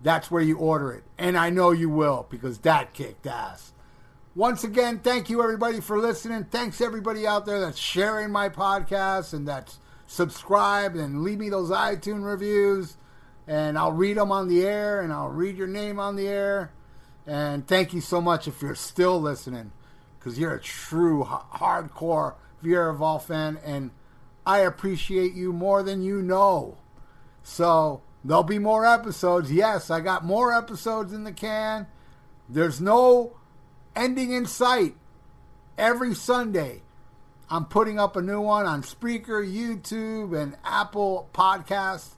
[0.01, 1.05] that's where you order it.
[1.17, 3.71] And I know you will because that kicked ass.
[4.35, 6.43] Once again, thank you everybody for listening.
[6.51, 11.69] Thanks everybody out there that's sharing my podcast and that's subscribed and leave me those
[11.69, 12.97] iTunes reviews.
[13.47, 16.73] And I'll read them on the air and I'll read your name on the air.
[17.27, 19.71] And thank you so much if you're still listening,
[20.19, 23.91] because you're a true hardcore Viera Vault fan, and
[24.45, 26.77] I appreciate you more than you know.
[27.43, 29.51] So there'll be more episodes.
[29.51, 31.87] Yes, I got more episodes in the can.
[32.47, 33.37] There's no
[33.95, 34.95] ending in sight.
[35.77, 36.83] Every Sunday,
[37.49, 42.14] I'm putting up a new one on Spreaker, YouTube, and Apple Podcasts.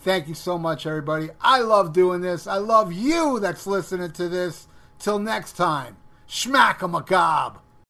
[0.00, 1.30] Thank you so much, everybody.
[1.40, 2.46] I love doing this.
[2.46, 4.68] I love you that's listening to this.
[4.98, 5.96] Till next time,
[6.28, 7.60] schmack a macabre.